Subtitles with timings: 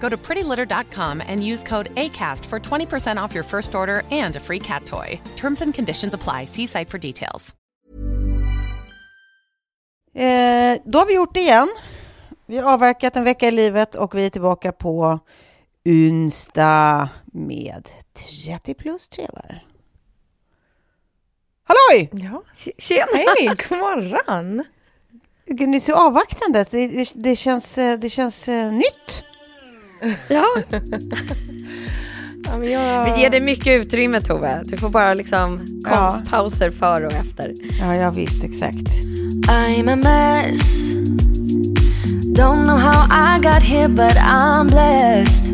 [0.00, 4.40] Go to prettylitter.com and use code ACAST for 20% off your first order and a
[4.40, 5.20] free cat toy.
[5.36, 6.46] Terms and conditions apply.
[6.46, 7.54] See site for details.
[10.14, 11.68] Eh, då har vi gjort det igen.
[12.46, 15.18] Vi har avverkat en vecka i livet och vi är tillbaka på
[15.84, 17.88] onsdag med
[18.46, 19.64] 30 plus trevar.
[21.64, 22.10] Halloj!
[22.12, 22.42] Ja,
[22.78, 23.06] tjena!
[23.12, 24.64] Hej, god morgon!
[25.46, 26.64] Ni är så avvaktande.
[26.70, 29.24] Det, det, det känns, eh, det känns uh, nytt.
[30.28, 30.46] Ja.
[32.44, 33.04] ja jag...
[33.04, 34.62] Vi ger dig mycket utrymme, Tove.
[34.64, 36.72] Du får bara liksom konstpauser ja.
[36.72, 37.54] före och efter.
[37.80, 38.88] Ja, ja visst, exakt.
[39.48, 40.82] I'm a mess
[42.34, 45.49] Don't know how I got here but I'm blessed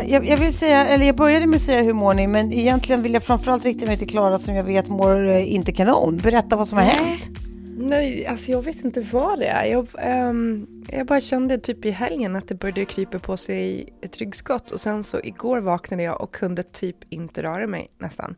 [0.00, 3.02] jag, jag, vill säga, eller jag började med att säga hur mår ni, men egentligen
[3.02, 6.16] vill jag framförallt rikta mig till Klara som jag vet mår eh, inte kanon.
[6.16, 7.30] Berätta vad som har hänt.
[7.76, 9.64] Nej, alltså jag vet inte vad det är.
[9.64, 9.88] Jag,
[10.28, 14.70] um, jag bara kände typ i helgen att det började krypa på sig ett ryggskott
[14.70, 18.34] och sen så igår vaknade jag och kunde typ inte röra mig nästan.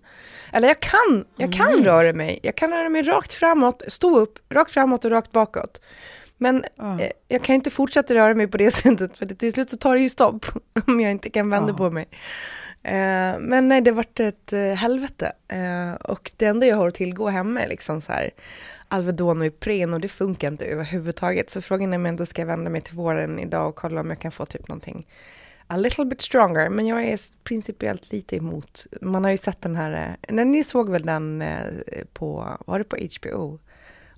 [0.53, 1.85] Eller jag kan, jag kan mm.
[1.85, 2.41] röra mig.
[2.43, 5.81] Jag kan röra mig rakt framåt, stå upp, rakt framåt och rakt bakåt.
[6.44, 6.65] Men
[7.00, 9.94] eh, jag kan inte fortsätta röra mig på det sättet för till slut så tar
[9.94, 10.47] det ju stopp
[10.87, 11.77] om jag inte kan vända mm.
[11.77, 12.09] på mig.
[12.82, 15.32] Eh, men nej, det vart ett eh, helvete.
[16.00, 18.31] Och det enda jag har att tillgå hemma är liksom så här
[18.88, 21.50] Alvedon och Ipren och det funkar inte överhuvudtaget.
[21.50, 24.11] Så frågan är om jag inte ska vända mig till våren idag och kolla om
[24.11, 25.06] jag kan få typ någonting
[25.66, 26.69] a little bit stronger.
[26.69, 28.87] Men jag är principiellt lite emot.
[29.00, 31.44] Man har ju sett den här, när ni såg väl den
[32.12, 33.59] på, var det på HBO?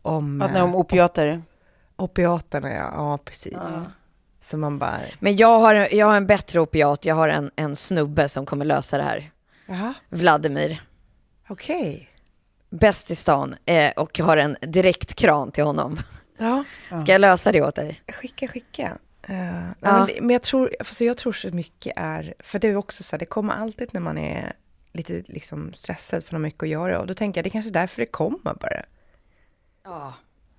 [0.02, 1.42] Om, ja, om opiater.
[1.96, 2.90] Opiaterna, ja.
[2.94, 3.52] Ja, precis.
[3.52, 3.84] Ja.
[4.40, 5.00] Så man bara...
[5.18, 7.04] Men jag har, jag har en bättre opiat.
[7.04, 9.30] Jag har en, en snubbe som kommer lösa det här.
[9.66, 9.94] Jaha.
[10.08, 10.82] Vladimir.
[11.48, 11.78] Okej.
[11.78, 12.06] Okay.
[12.78, 13.54] Bäst i stan.
[13.66, 15.98] Eh, och har en direkt kran till honom.
[16.38, 16.64] Ja.
[17.02, 18.02] Ska jag lösa det åt dig?
[18.08, 18.98] Skicka, skicka.
[19.30, 20.06] Uh, ja.
[20.06, 23.16] men, men, jag tror, alltså jag tror så mycket är, för det är också så
[23.16, 24.52] här, det kommer alltid när man är
[24.92, 27.50] lite liksom stressad för att ha mycket att göra och då tänker jag det är
[27.50, 28.82] kanske är därför det kommer bara.
[29.84, 30.14] Ja.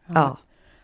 [0.06, 0.38] Ja.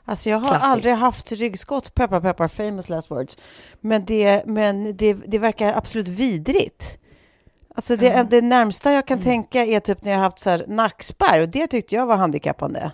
[0.05, 0.67] Alltså jag har Klassiskt.
[0.67, 3.37] aldrig haft ryggskott, peppar peppar, famous last words.
[3.81, 6.97] Men det, men det, det verkar absolut vidrigt.
[7.75, 8.27] Alltså det, mm.
[8.29, 9.25] det närmsta jag kan mm.
[9.25, 12.17] tänka är typ när jag har haft så här nackspärr och det tyckte jag var
[12.17, 12.91] handikappande.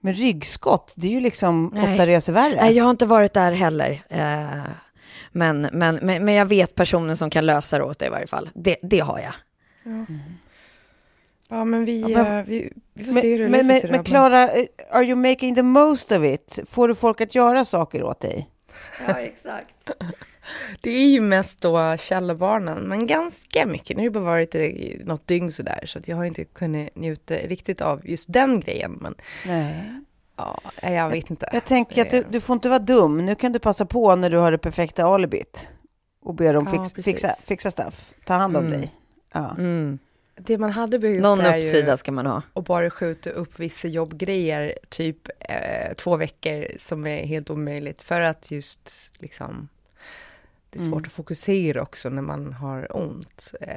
[0.00, 1.94] Men ryggskott, det är ju liksom Nej.
[1.94, 2.56] åtta resor värre.
[2.56, 4.02] Nej, jag har inte varit där heller.
[4.08, 4.72] Eh,
[5.32, 8.26] men, men, men, men jag vet personen som kan lösa det åt dig i varje
[8.26, 8.50] fall.
[8.54, 9.34] Det, det har jag.
[9.82, 9.90] Ja.
[9.90, 10.20] Mm.
[11.52, 13.80] Ja, men vi, ja, men, uh, vi, vi, får men, se hur det men, men,
[13.90, 16.58] men Klara, eh, are you making the most of it?
[16.66, 18.48] Får du folk att göra saker åt dig?
[19.06, 19.74] Ja, exakt.
[20.80, 23.96] det är ju mest då källarbarnen, men ganska mycket.
[23.96, 24.54] Nu har det bara varit
[25.06, 28.98] något dygn sådär, så att jag har inte kunnat njuta riktigt av just den grejen.
[29.00, 29.14] Men...
[29.46, 30.00] Nej.
[30.36, 31.46] Ja, jag vet inte.
[31.46, 33.26] Jag, jag tänker att du, du, får inte vara dum.
[33.26, 35.68] Nu kan du passa på när du har det perfekta alibit
[36.22, 38.14] och be dem fix, ja, fixa, fixa stuff.
[38.24, 38.80] Ta hand om mm.
[38.80, 38.92] dig.
[39.32, 39.50] Ja.
[39.58, 39.98] Mm.
[40.46, 42.42] Det man hade behövt Någon är uppsida ska man ha.
[42.52, 48.02] Och bara skjuta upp vissa jobbgrejer, typ eh, två veckor, som är helt omöjligt.
[48.02, 49.68] För att just liksom,
[50.70, 51.06] det är svårt mm.
[51.06, 53.54] att fokusera också när man har ont.
[53.60, 53.74] Eh,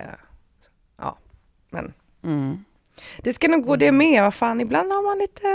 [0.98, 1.18] ja,
[1.70, 1.94] men.
[2.24, 2.66] Mm.
[3.18, 5.48] Det ska nog gå det med, vad fan, ibland har man lite,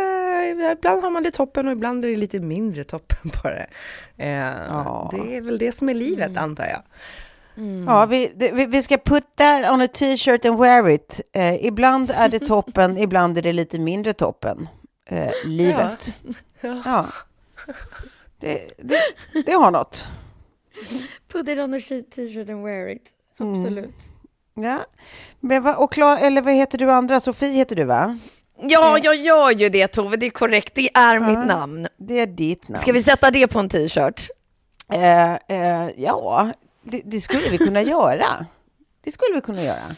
[0.79, 3.67] ibland har man det toppen och ibland är det lite mindre toppen på det.
[4.17, 5.11] Eh, Ja.
[5.13, 6.83] Det är väl det som är livet, antar jag.
[7.87, 11.21] Ja, vi, det- vi, vi ska put that on a t-shirt and wear it.
[11.33, 14.69] Eh, ibland är det toppen, ibland är det lite mindre toppen.
[15.11, 16.15] Eh, livet.
[16.85, 17.07] Ja.
[18.41, 19.01] Det, det,
[19.47, 20.07] det har något.
[21.33, 21.79] Put it on a
[22.15, 23.03] t-shirt and wear it.
[23.39, 23.95] Absolut.
[24.55, 24.79] Ja.
[25.41, 27.21] Men vad, och Klara, eller vad heter du andra?
[27.21, 28.19] Sofie heter du va?
[28.63, 30.75] Ja, jag gör ju det Tove, det är korrekt.
[30.75, 31.87] Det är mitt namn.
[31.97, 32.83] Det är ditt namn.
[32.83, 34.29] Ska vi sätta det på en t-shirt?
[34.93, 36.51] Eh, eh, ja,
[36.83, 38.47] det, det skulle vi kunna göra.
[39.05, 39.97] Det skulle vi kunna göra.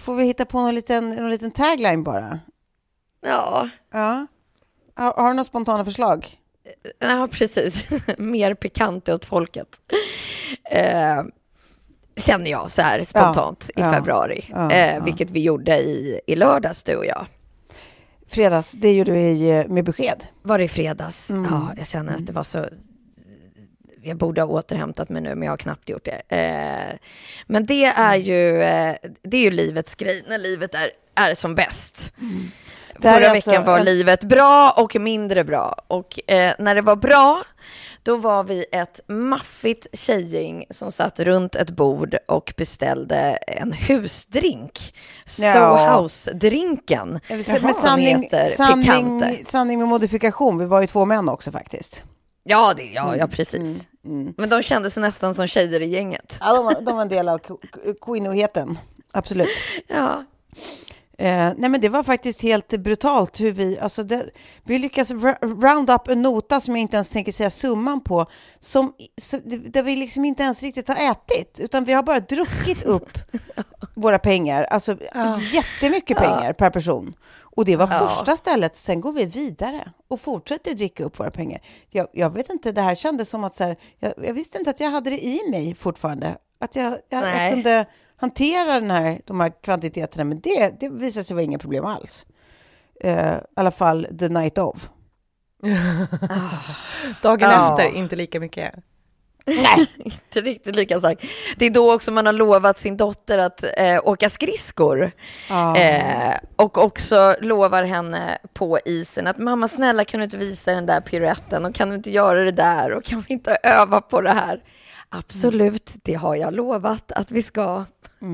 [0.00, 2.40] Får vi hitta på någon liten, någon liten tagline bara?
[3.20, 4.26] Ja, Ja.
[4.94, 6.38] Har, har du några spontana förslag?
[6.98, 7.84] ja precis.
[8.18, 9.68] Mer pikant åt folket.
[10.70, 11.22] Eh,
[12.16, 14.44] känner jag så här spontant Ja, i februari.
[14.50, 15.04] ja, eh.
[15.04, 17.26] Vilket vi gjorde i, i lördags, du och jag.
[18.30, 20.24] Fredags, det gjorde vi med besked.
[20.42, 21.30] Var det i fredags?
[21.30, 21.44] Mm.
[21.50, 22.66] Ja, jag känner att det var så...
[24.02, 26.36] Jag borde ha återhämtat mig nu, men jag har knappt gjort det.
[26.36, 26.98] Eh,
[27.46, 31.54] men det är ju, eh, det är ju livets grej, när livet är, är som
[31.54, 32.12] bäst.
[33.02, 35.74] Här Förra alltså veckan var livet bra och mindre bra.
[35.88, 37.44] Och eh, när det var bra,
[38.02, 43.16] då var vi ett maffigt tjejgäng som satt runt ett bord och beställde
[43.46, 44.94] en husdrink.
[45.38, 45.52] Ja.
[45.52, 47.20] Sohouse-drinken.
[47.28, 50.58] Med som sanning, sanning, sanning med modifikation.
[50.58, 52.04] Vi var ju två män också faktiskt.
[52.50, 53.86] Ja, det, ja, Mm, ja precis.
[54.36, 56.38] Men de kände sig nästan som tjejer i gänget.
[56.40, 57.40] Ja, de, var, de var en del av
[58.04, 58.78] kvinnoheten.
[59.12, 59.48] Absolut.
[59.86, 60.24] Ja.
[61.18, 64.30] Eh, nej men det var faktiskt helt brutalt hur vi, alltså det,
[64.64, 65.10] vi lyckas
[65.42, 68.26] round up en nota som jag inte ens tänker säga summan på,
[68.58, 68.92] som,
[69.66, 73.18] där vi liksom inte ens riktigt har ätit, utan vi har bara druckit upp
[73.94, 74.96] våra pengar, alltså
[75.52, 77.14] jättemycket pengar per person.
[77.58, 81.60] Och det var första stället, sen går vi vidare och fortsätter dricka upp våra pengar.
[81.90, 84.70] Jag, jag vet inte, det här kändes som att så här, jag, jag visste inte
[84.70, 89.20] att jag hade det i mig fortfarande, att jag, jag, jag kunde hantera den här,
[89.24, 92.26] de här kvantiteterna, men det, det visade sig vara inga problem alls.
[93.00, 94.88] Eh, I alla fall the night of.
[97.22, 97.80] Dagen Ja.
[97.80, 98.74] efter, inte lika mycket.
[99.56, 101.24] Nej, Inte riktigt lika sagt.
[101.56, 105.10] Det är då också man har lovat sin dotter att eh, åka skridskor.
[105.48, 105.76] Ja.
[105.76, 110.86] Eh, och också lovar henne på isen att mamma snälla kan du inte visa den
[110.86, 114.20] där piruetten och kan du inte göra det där och kan vi inte öva på
[114.20, 114.60] det här?
[115.08, 117.84] Absolut, det har jag lovat att vi ska.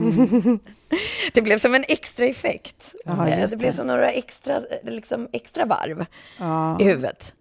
[1.33, 2.95] det blev som en extra effekt.
[3.07, 3.77] Eh, just det blev det.
[3.77, 6.05] som några extra, liksom extra varv
[6.39, 6.81] Ja.
[6.81, 7.35] i huvudet.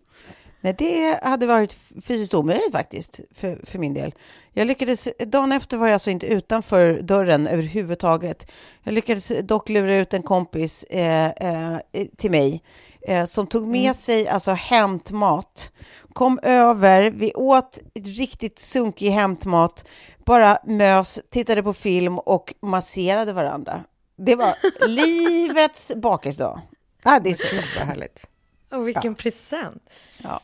[0.63, 4.13] Nej, det hade varit fysiskt omöjligt faktiskt, för, för min del.
[4.53, 8.51] Jag lyckades, dagen efter var jag alltså inte utanför dörren överhuvudtaget.
[8.83, 11.77] Jag lyckades dock lura ut en kompis eh, eh,
[12.17, 12.63] till mig
[13.01, 15.71] eh, som tog med sig alltså hämtmat,
[16.13, 19.87] kom över, vi åt riktigt sunkig hämtmat,
[20.25, 23.83] bara mös, tittade på film och masserade varandra.
[24.15, 24.55] Det var
[24.87, 26.61] livets bakisdag.
[27.03, 27.87] Ah, det är så toppen.
[27.87, 28.27] Härligt.
[28.71, 29.83] Och vilken present.
[30.17, 30.39] Ja,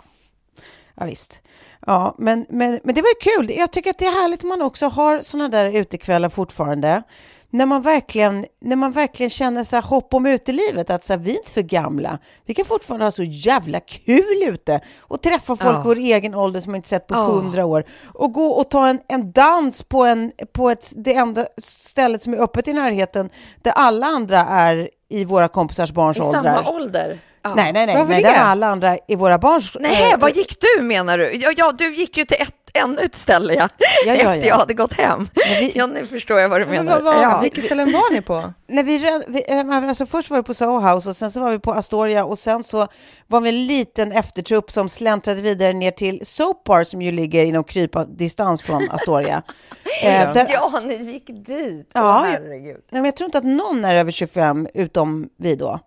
[1.00, 1.42] ja visst.
[1.88, 3.58] Ja, men, men, men det var ju kul.
[3.58, 7.04] Jag tycker att det är härligt att man också har sådana där utekvällar fortfarande.
[7.52, 11.20] När man verkligen, när man verkligen känner så här hopp om utelivet, att så här,
[11.20, 12.20] vi är inte för gamla.
[12.46, 15.82] Vi kan fortfarande ha så jävla kul ute och träffa folk Ja.
[15.82, 17.20] i vår egen ålder som man inte sett på Ja.
[17.26, 21.46] hundra år och gå och ta en, en dans på, en, på ett, det enda
[21.58, 23.30] stället som är öppet i närheten
[23.62, 26.42] där alla andra är i våra kompisars barns I åldrar.
[26.64, 27.20] samma ålder.
[27.42, 27.54] Ja.
[27.56, 28.30] Nej, nej, nej, Varför nej det?
[28.30, 29.78] där är alla andra i våra barns...
[29.80, 31.32] Nej, eh, vad gick du menar du?
[31.36, 33.70] Ja, ja du gick ju till ett, ännu ett ställe ja.
[33.78, 34.46] Ja, ja, efter ja.
[34.46, 35.18] jag hade gått hem.
[35.36, 37.02] Men vi- Ja, nu förstår jag vad du Men menar.
[37.02, 37.40] vad, vad, ja.
[37.44, 38.54] Vilka ställen var ni på?
[38.68, 41.52] när vi, vi, eh, alltså först var vi på Soho House och sen så var
[41.52, 42.88] vi på Astoria och sen så
[43.28, 47.44] var vi en liten eftertrupp som släntrade vidare ner till Soap Bar som ju ligger
[47.44, 49.42] inom krypa distans från Astoria.
[50.04, 51.92] eh, där, Ja, ni gick dit.
[51.94, 52.78] Ja, Åh, jag- herregud.
[52.92, 55.80] nej, men jag tror inte att någon är över 25 utom vi då.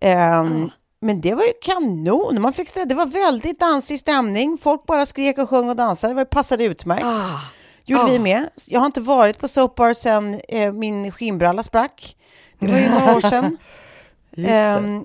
[0.00, 0.70] Ehm,
[1.02, 2.40] Men det var ju kanon.
[2.42, 4.58] Man fick, det var väldigt dansig stämning.
[4.58, 6.12] Folk bara skrek och sjöng och dansade.
[6.12, 7.04] Det var- passade utmärkt.
[7.04, 7.40] Ah.
[7.84, 8.22] gjorde vi Ah.
[8.22, 8.48] med.
[8.68, 12.16] Jag har inte varit på Soap Bar sen eh, min skinnbralla sprack.
[12.58, 13.56] Det var ju några år sedan.
[14.36, 15.04] Ehm,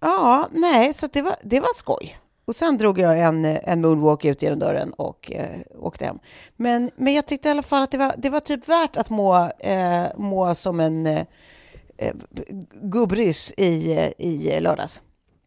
[0.00, 2.16] ja, nej, så det, var, det var skoj.
[2.44, 6.18] Och sen drog jag en, en moonwalk ut genom dörren och eh, åkte hem.
[6.56, 9.10] Men, men jag tyckte i alla fall att det var, det var typ värt att
[9.10, 11.22] må, eh, må som en eh,
[11.98, 12.14] eh,
[12.82, 15.02] gubbryss i, eh, i lördags.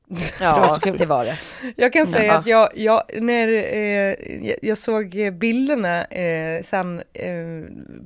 [0.39, 0.97] det var Ja, så kul.
[0.97, 1.37] det var det.
[1.75, 2.37] Jag kan säga Ja.
[2.39, 4.15] att jag, jag, när, eh,
[4.47, 7.35] jag- jag såg bilderna eh, sen eh,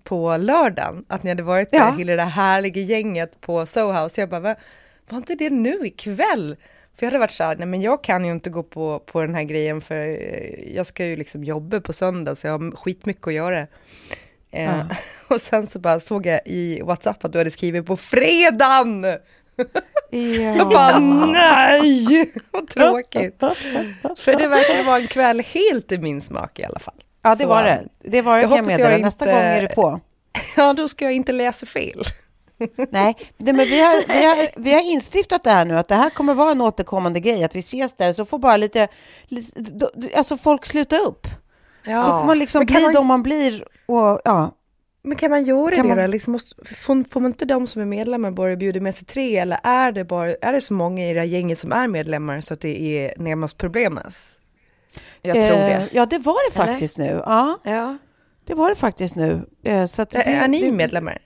[0.03, 1.85] på lördagen, att ni hade varit Ja.
[1.91, 4.21] där, hela det härliga gänget på Soho House.
[4.21, 4.55] Jag bara, vad,
[5.09, 6.55] var inte det nu ikväll?
[6.95, 9.21] För jag hade varit så här, nej men jag kan ju inte gå på, på
[9.21, 12.71] den här grejen för eh, jag ska ju liksom jobba på söndag så jag har
[12.75, 13.59] skitmycket att göra.
[13.59, 14.83] Eh, Ja.
[15.35, 19.05] och sen så bara såg jag i WhatsApp att du hade skrivit på fredagen!
[20.55, 23.39] Jag bara nej, vad tråkigt.
[24.17, 27.03] För det verkar vara en kväll helt i min smak i alla fall.
[27.21, 27.87] Ja, det Så, var det.
[27.99, 28.97] Det var det jag jag meddela.
[28.97, 29.99] Nästa inte- gång är du på.
[30.55, 32.03] Ja, då ska jag inte läsa fel.
[32.89, 36.09] Nej, men vi har, vi, har, vi har instiftat det här nu, att det här
[36.09, 38.87] kommer vara en återkommande grej, att vi ses där, så får bara lite,
[39.27, 41.27] lite alltså folk sluta upp.
[41.83, 42.03] Ja.
[42.03, 44.51] Så får man liksom bli man- de man blir och ja.
[45.09, 46.07] Men kan man göra Kan det man- då?
[46.11, 49.37] Liksom måste, får, får man inte de som är medlemmar bara bjuda med sig tre
[49.37, 52.41] eller är det, bara, är det så många i det här gänget som är medlemmar
[52.41, 54.37] så att det är närmast problemas?
[55.21, 55.89] Jag tror Eh, det.
[55.91, 56.71] Ja, det var det Eller?
[56.73, 57.21] faktiskt nu.
[57.25, 57.97] Ja, Ja.
[58.45, 59.45] det var det faktiskt nu.
[59.63, 61.17] Eh, Så att det, är ni det, medlemmar?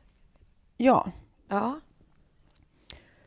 [0.77, 1.11] Ja.
[1.49, 1.79] ja.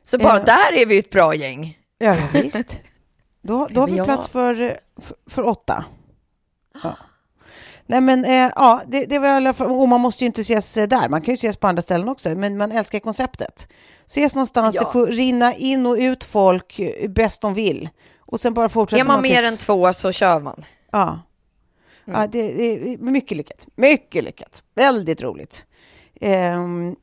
[0.05, 0.45] Så bara Eh.
[0.45, 1.79] där är vi ett bra gäng.
[1.99, 2.83] Ja, visst.
[3.43, 4.55] Då, då har vi plats för,
[5.01, 5.85] för, för åtta.
[6.83, 6.97] Ja.
[7.87, 10.77] Nej men eh, ja, det, det var alla fall, och man måste ju inte ses
[10.77, 13.69] eh, där, man kan ju ses på andra ställen också, men man älskar konceptet.
[14.07, 14.85] Ses någonstans, Ja.
[14.85, 17.89] det får rinna in och ut folk eh, bäst de vill.
[18.19, 20.65] Och sen bara fortsätter Är man mer tills- än två så kör man.
[20.93, 21.21] Ja.
[22.05, 23.67] ja det, det är mycket lyckat.
[23.77, 24.63] Mycket lyckat.
[24.75, 25.67] Väldigt roligt.
[26.21, 26.97] Ehm,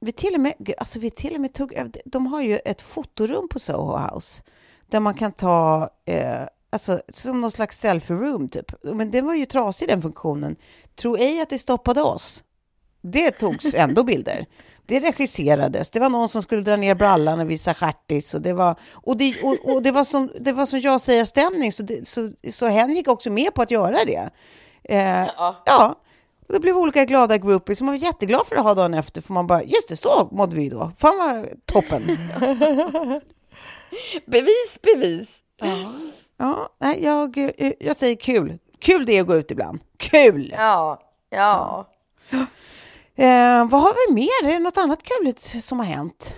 [0.00, 1.74] vi till och med, alltså vi till och med tog,
[2.04, 4.42] de har ju ett fotorum på Soho House
[4.90, 8.72] där man kan ta, eh, alltså som någon slags selfie room typ.
[8.82, 10.56] Men det var ju trasig den funktionen.
[10.96, 12.42] Tro ej att det stoppade oss.
[13.02, 14.46] Det togs ändå bilder.
[14.86, 15.90] Det regisserades.
[15.90, 18.34] Det var någon som skulle dra ner brallan och visa stjärtis.
[18.34, 21.24] Och det var, och det, och, och det var som, det var som jag säger
[21.24, 24.30] stämning så, det, så, så hen gick också med på att göra det.
[24.84, 25.28] Eh,
[25.66, 25.94] ja.
[26.48, 29.20] Och det blev olika glada groupies som man var jätteglad för att ha dagen efter.
[29.20, 30.92] För man bara, just det, så mådde vi då.
[30.98, 32.02] Fan vad toppen.
[34.26, 35.28] Bevis, bevis.
[35.56, 35.92] Ja,
[36.78, 38.58] nej, jag, eh, jag säger kul.
[38.78, 39.80] Kul det är att gå ut ibland.
[39.96, 40.54] Kul!
[40.56, 41.86] Ja, ja.
[43.14, 44.50] Eh, vad har vi mer?
[44.50, 46.34] Är det något annat kul som har hänt?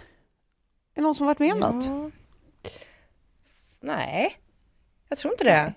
[0.94, 2.12] Är det någon som varit med om något?
[3.80, 4.38] Nej,
[5.08, 5.74] jag tror inte det.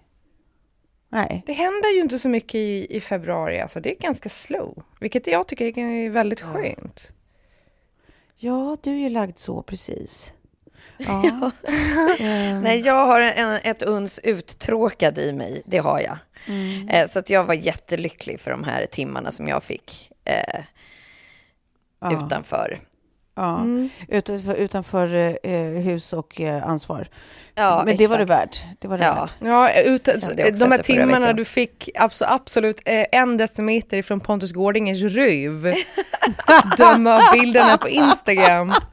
[1.10, 1.44] Nej.
[1.46, 4.84] Det händer ju inte så mycket i, i februari, alltså det är ganska slow.
[5.00, 7.12] Vilket jag tycker är väldigt skönt.
[8.36, 10.34] Ja, du är ju lagd så precis.
[10.98, 11.52] Ja.
[12.20, 16.18] Ehm, Nej, jag har en, ett uns uttråkad i mig, det har jag.
[16.90, 20.62] Eh, så att jag var jättelycklig för de här timmarna som jag fick eh,
[22.02, 22.26] Ja.
[22.26, 22.80] utanför.
[23.38, 23.66] Ja,
[24.08, 27.08] utanför, utanför eh, hus och eh, ansvar.
[27.56, 28.42] Ja, Men det var det exakt.
[28.42, 28.66] värt.
[28.80, 29.14] Det var det Ja.
[29.22, 29.34] värt.
[29.40, 30.04] Ja, ut,
[30.60, 35.74] de här timmarna du fick abso- absolut eh, en decimeter ifrån Pontus Gårdingers röv.
[36.78, 38.74] Döma av bilderna på Instagram.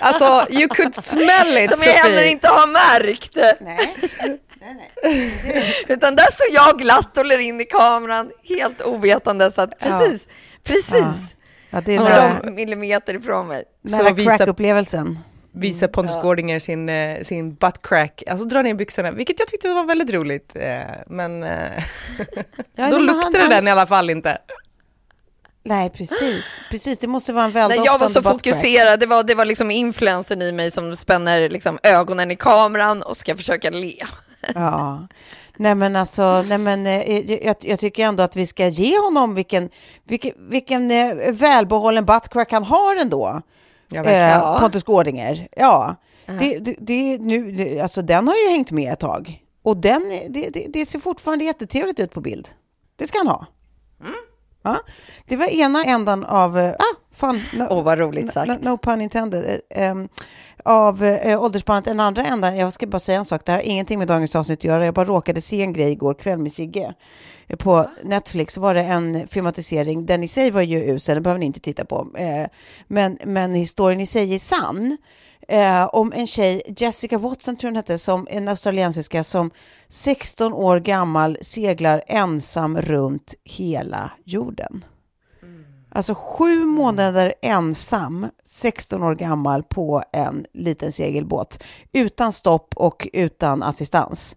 [0.00, 3.36] Alltså, you could smell it, Som jag heller inte har märkt.
[3.60, 3.96] Nej.
[5.88, 9.52] Utan där står jag glatt och ler in i kameran, helt ovetande.
[9.52, 10.28] Så att precis,
[10.64, 11.36] precis.
[11.70, 13.64] Ja, det är Några millimeter ifrån mig.
[13.82, 15.18] Nära visa- crack-upplevelsen.
[15.52, 19.68] Visar Pontus Gårdinger sin, eh, sin butt crack, alltså dra ner byxorna, vilket jag tyckte
[19.68, 20.56] var väldigt roligt.
[20.56, 21.82] eh, Men eh,
[22.76, 24.38] Ja, då luktade han- det han- den i alla fall inte.
[25.64, 26.60] Nej, precis.
[26.70, 29.44] Precis, det måste vara en Nej, väldoftande jag var så fokuserad, det var, det var
[29.44, 34.04] liksom influensen i mig som spänner liksom ögonen i kameran och ska försöka le.
[34.54, 35.08] Ja.
[35.56, 39.34] Nej men alltså, nej men, eh, jag, jag tycker ändå att vi ska ge honom
[39.34, 39.70] vilken,
[40.04, 43.42] vilken, vilken eh, välbehållen buttcrack han har ändå.
[43.90, 44.04] Ja.
[44.04, 45.48] Eh, Pontus Gårdinger.
[45.56, 45.96] Ja,
[46.26, 49.42] det, det, det, nu, alltså den har ju hängt med ett tag.
[49.62, 52.48] Och den, det, det, det ser fortfarande jättetrevligt ut på bild.
[52.96, 53.46] Det ska han ha.
[54.62, 54.76] Ja,
[55.26, 58.48] det var ena ändan av, eh, ah, fan, no, Åh, vad roligt sagt.
[58.62, 60.08] no, no pun intended, em,
[60.64, 61.84] av eh, åldersspannet.
[61.84, 64.36] Den andra ändan, jag ska bara säga en sak, det här har ingenting med dagens
[64.36, 66.94] avsnitt att göra, jag bara råkade se en grej igår kväll med Sigge.
[67.46, 71.38] Eh, På Netflix var det en filmatisering, den i sig var ju usel, den behöver
[71.40, 72.08] ni inte titta på.
[72.18, 72.46] Eh,
[72.88, 74.96] men, men historien i sig är sann.
[75.48, 79.50] Eh, om en tjej, Jessica Watson tror jag hon hette, som en australiensiska som
[79.88, 84.84] 16 år gammal seglar ensam runt hela jorden.
[85.90, 93.62] Alltså sju månader ensam, 16 år gammal på en liten segelbåt utan stopp och utan
[93.62, 94.36] assistans.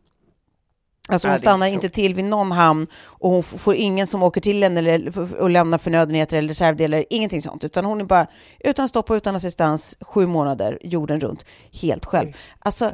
[1.10, 4.63] Alltså hon stannar inte till vid någon hamn och hon får ingen som åker till
[4.63, 7.63] henne eller, och lämnar förnödenheter eller reservdelar, ingenting sånt.
[7.63, 8.27] Utan hon är bara
[8.60, 11.46] utan stopp och utan assistans sju månader jorden runt,
[11.81, 12.34] helt själv.
[12.60, 12.91] Alltså,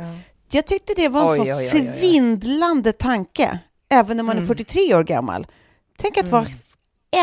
[0.51, 1.99] jag tyckte det var en Oj, så oj, oj, oj, oj.
[1.99, 3.59] svindlande tanke,
[3.89, 4.47] även när man är Mm.
[4.47, 5.47] 43 år gammal.
[5.97, 6.45] Tänk att vara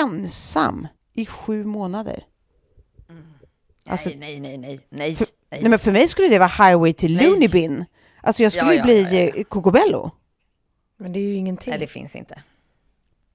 [0.03, 2.25] ensam i sju månader.
[3.89, 5.15] Alltså, nej, nej, nej, nej, nej.
[5.15, 5.63] För, nej.
[5.69, 7.17] men för mig skulle det vara highway till.
[7.17, 7.85] Looney Bin.
[8.23, 9.45] Alltså jag skulle Ja, ju ja, bli ja, ja.
[11.05, 11.71] Men det är ju ingenting.
[11.71, 12.43] nej, det finns inte.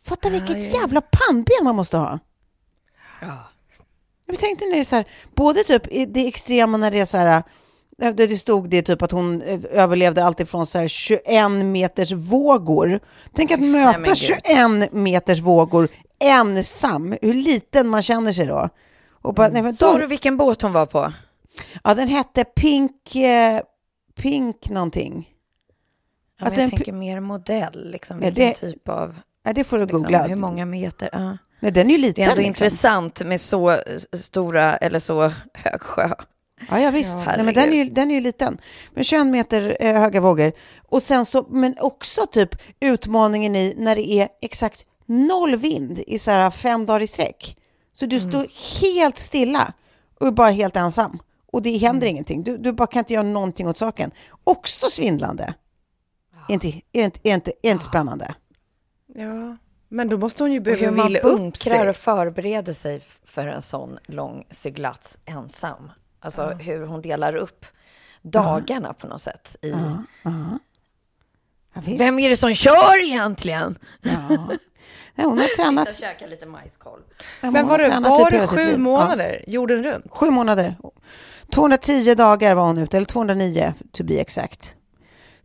[0.03, 0.79] Fatta vilket ja.
[0.79, 2.19] jävla pannben man måste ha.
[3.21, 3.49] Ja.
[4.25, 7.05] Jag tänkte när det är så här, både typ i det extrema när det är
[7.05, 7.43] så här,
[8.01, 12.11] eh, det stod det typ att hon eh, överlevde allt ifrån så här 21 meters
[12.11, 12.99] vågor.
[13.33, 14.17] Tänk att möta gud.
[14.17, 15.88] 21 meters vågor
[16.19, 18.69] ensam, hur liten man känner sig då.
[19.21, 21.13] Och bara, nej, men Sa då du vilken båt hon var på?
[21.83, 23.61] ja, den hette Pink, eh,
[24.15, 25.29] Pink någonting.
[26.39, 28.19] Ja, Alltså jag tänker mer modell, liksom.
[28.19, 29.15] Vilken det- typ av...
[29.43, 30.24] Ja, det får du Liksom, googla.
[30.27, 31.10] hur många meter?
[31.13, 31.38] Ja.
[31.60, 32.24] Nej, den är ju Det liten.
[32.24, 32.48] är ändå liksom.
[32.65, 33.77] intressant med så
[34.13, 36.10] stora eller så hög sjö.
[36.69, 37.17] Ja, ja visst.
[37.25, 38.58] Ja, Nej, men den, är ju, den är ju liten.
[38.93, 40.51] Men 21 meter eh, höga vågor.
[40.89, 46.19] Och sen så, men också typ utmaningen i när det är exakt noll vind i
[46.19, 47.58] så här fem dagar i sträck.
[47.93, 48.29] Så du Mm.
[48.31, 48.48] står
[48.81, 49.74] helt stilla
[50.19, 51.19] och är bara helt ensam.
[51.51, 52.15] Och det händer Mm.
[52.15, 52.43] ingenting.
[52.43, 54.12] Du, du bara kan inte göra någonting åt saken.
[54.43, 55.53] Också svindlande.
[56.49, 58.33] Inte, är inte, är inte, är inte spännande.
[59.15, 59.57] Ja.
[59.89, 61.89] Men då måste hon ju Och hur behöva man vila upp sig.
[61.89, 65.91] och förbereder sig för en sån lång seglats ensam.
[66.19, 67.65] Alltså hur hon delar upp
[68.21, 69.55] dagarna på något sätt.
[69.61, 69.69] I...
[69.69, 70.59] Ja, ja.
[71.97, 73.77] Vem är det som kör egentligen?
[74.01, 74.47] Ja.
[75.15, 75.85] Nej, hon har tränat.
[75.87, 77.01] Jag käkar lite majskolv.
[77.41, 78.71] hon Men har var det, tränat var typ det sju.
[78.71, 78.77] Ja.
[78.77, 80.05] månader jorden runt?
[80.11, 80.75] Sju månader.
[81.51, 84.75] 210 dagar var hon ute, eller 209 to be exact.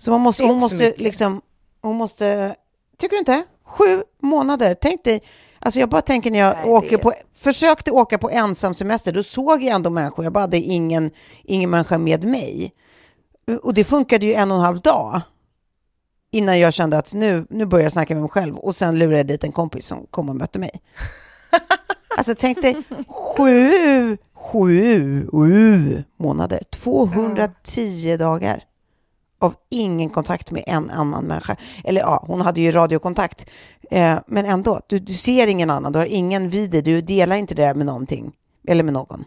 [0.05, 1.41] Så man måste, hon måste liksom,
[1.83, 2.55] hon måste,
[2.99, 3.43] tycker du inte?
[3.65, 5.23] Sju månader, tänk dig,
[5.59, 9.23] alltså jag bara tänker när jag Nej, åker på, försökte åka på ensam semester, då
[9.23, 11.11] såg jag ändå människor, jag bara hade ingen,
[11.45, 12.75] ingen människa med mig.
[13.63, 15.21] Och det funkade ju en och en halv dag
[16.31, 18.57] innan jag kände att nu, nu börjar jag snacka med mig själv.
[18.57, 20.71] Och sen lurade jag dit en kompis som kom och mötte mig.
[22.17, 22.77] Alltså tänk dig
[23.09, 28.65] sju, sju, sju månader, 210 dagar
[29.45, 31.57] av ingen kontakt med en annan människa.
[31.85, 33.51] Eller ja, hon hade ju radiokontakt,
[33.91, 37.37] eh, men ändå, du, du ser ingen annan, du har ingen vid dig, du delar
[37.37, 38.33] inte det med någonting,
[38.69, 39.25] eller med någon.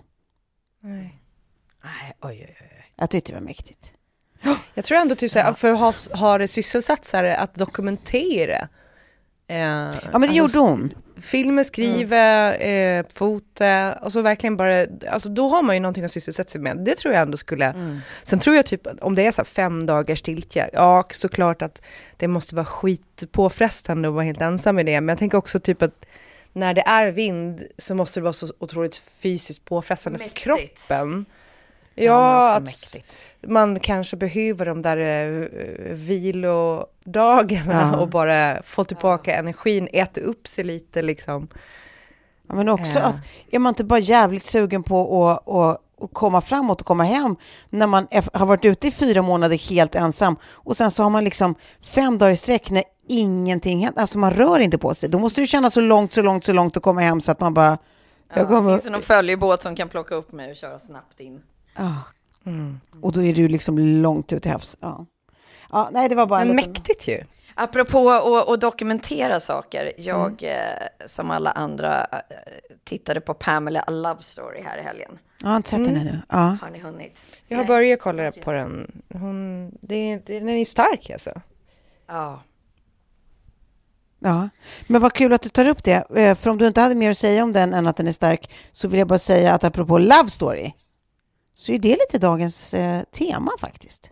[0.84, 1.21] Nej.
[1.84, 2.91] Nej, oj, oj, oj.
[2.95, 3.91] Jag tyckte det var mäktigt.
[4.73, 8.67] Jag tror ändå typ såhär, för att ha, ha det sysselsatt att dokumentera.
[9.47, 10.93] Eh, Ja, men det gjorde hon.
[11.21, 16.12] Filmer, skriva, eh, fota och så verkligen bara, alltså då har man ju någonting att
[16.12, 16.77] sysselsätta sig med.
[16.77, 17.99] Det tror jag ändå skulle, Mm.
[18.23, 21.82] sen tror jag typ om det är så fem dagars stiltje, ja såklart att
[22.17, 25.82] det måste vara skitpåfrestande att vara helt ensam med det, men jag tänker också typ
[25.82, 26.06] att
[26.53, 30.39] när det är vind så måste det vara så otroligt fysiskt påfrestande Mäktigt.
[30.39, 30.43] för
[30.88, 31.25] kroppen.
[31.97, 33.05] Ja, Ja, att mäktigt.
[33.47, 37.99] man kanske behöver de där eh, vilodagarna Ja.
[37.99, 41.47] och bara få tillbaka energin, äta upp sig lite liksom.
[42.49, 43.05] Ja, men också Ja.
[43.05, 43.15] att
[43.51, 47.36] är man inte bara jävligt sugen på att, att, att komma framåt och komma hem
[47.69, 51.23] när man har varit ute i fyra månader helt ensam och sen så har man
[51.23, 55.10] liksom fem dagar i sträck när ingenting händer, alltså man rör inte på sig.
[55.10, 57.39] Då måste du känna så långt, så långt, så långt att komma hem så att
[57.39, 57.77] man bara...
[58.33, 61.19] Jag Ja, kommer, finns det någon följebåt som kan plocka upp mig och köra snabbt
[61.19, 61.41] in?
[61.77, 61.95] Ja.
[63.01, 64.77] Och då är du liksom långt ut till havs.
[64.81, 65.05] Ja.
[65.71, 66.71] Ja, nej, det var bara en Men liten...
[66.71, 67.23] mäktigt ju.
[67.55, 69.91] Apropå att, att dokumentera saker.
[69.97, 70.67] Jag, Mm.
[71.01, 72.17] eh, som alla andra, eh,
[72.83, 75.19] tittade på Pamela A Love Story här i helgen.
[75.41, 76.21] Jag har inte sett den ännu.
[76.29, 76.57] Ja.
[76.61, 77.19] Har ni hunnit?
[77.47, 79.01] Jag har börjat kolla på den.
[79.13, 81.41] Hon, det, det, den är ju stark alltså.
[82.07, 82.41] Ja.
[84.19, 84.49] Ja,
[84.87, 86.05] men vad kul att du tar upp det.
[86.15, 88.11] Eh, För om du inte hade mer att säga om den än att den är
[88.11, 90.71] stark så vill jag bara säga att apropå Love Story
[91.57, 94.11] så är det lite dagens eh, tema faktiskt.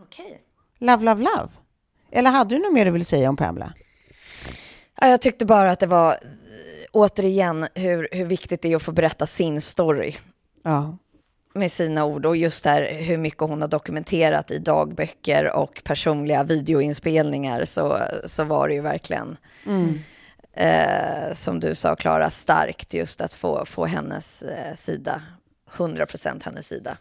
[0.00, 0.40] Okej.
[0.78, 1.48] Love, love, love.
[2.10, 3.72] Eller hade du något mer du vill säga om Pamela?
[5.00, 6.18] Ja, jag tyckte bara att det var, eh,
[6.92, 10.16] återigen, hur, hur viktigt det är att få berätta sin story
[10.62, 10.98] Ja,
[11.54, 16.42] med sina ord och just där hur mycket hon har dokumenterat i dagböcker och personliga
[16.44, 19.36] videoinspelningar så, så var det ju verkligen,
[20.52, 25.22] eh, som du sa Klara, starkt just att få, få hennes eh, sida,
[25.76, 26.96] 100% hennes sida.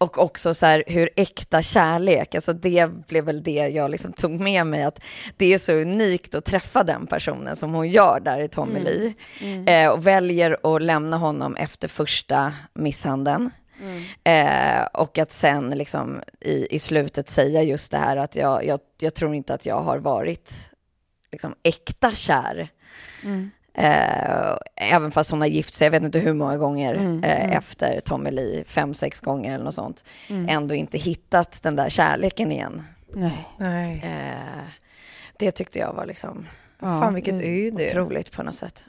[0.00, 4.40] Och också så här hur äkta kärlek, alltså det blev väl det jag liksom tog
[4.40, 5.02] med mig, att
[5.36, 9.14] det är så unikt att träffa den personen som hon gör där i Tommy Lee.
[9.66, 13.50] Eh, och väljer att lämna honom efter första misshandeln.
[14.24, 18.80] Eh, och att sen liksom i, i slutet säga just det här att jag, jag,
[18.98, 20.70] jag tror inte att jag har varit
[21.32, 22.68] liksom äkta kär.
[23.78, 28.00] Eh, även fast hon har gift sig, jag vet inte hur många gånger eh, efter
[28.00, 30.04] Tommy Lee, fem, sex gånger eller något sånt,
[30.48, 32.82] ändå inte hittat den där kärleken igen.
[33.14, 33.48] nej.
[33.58, 34.02] Nej.
[34.04, 34.62] Eh,
[35.38, 36.46] det tyckte jag var liksom
[36.80, 37.86] Ja, Fan vilket det- öde.
[37.86, 38.84] otroligt på något sätt.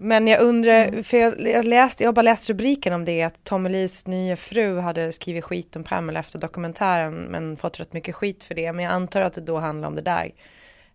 [0.00, 3.44] Men jag undrar, för jag, jag, läste, jag har bara läst rubriken om det, att
[3.44, 8.14] Tommy Lees nya fru hade skrivit skit om Pamela efter dokumentären, men fått rätt mycket
[8.14, 8.72] skit för det.
[8.72, 10.30] Men jag antar att det då handlar om det där.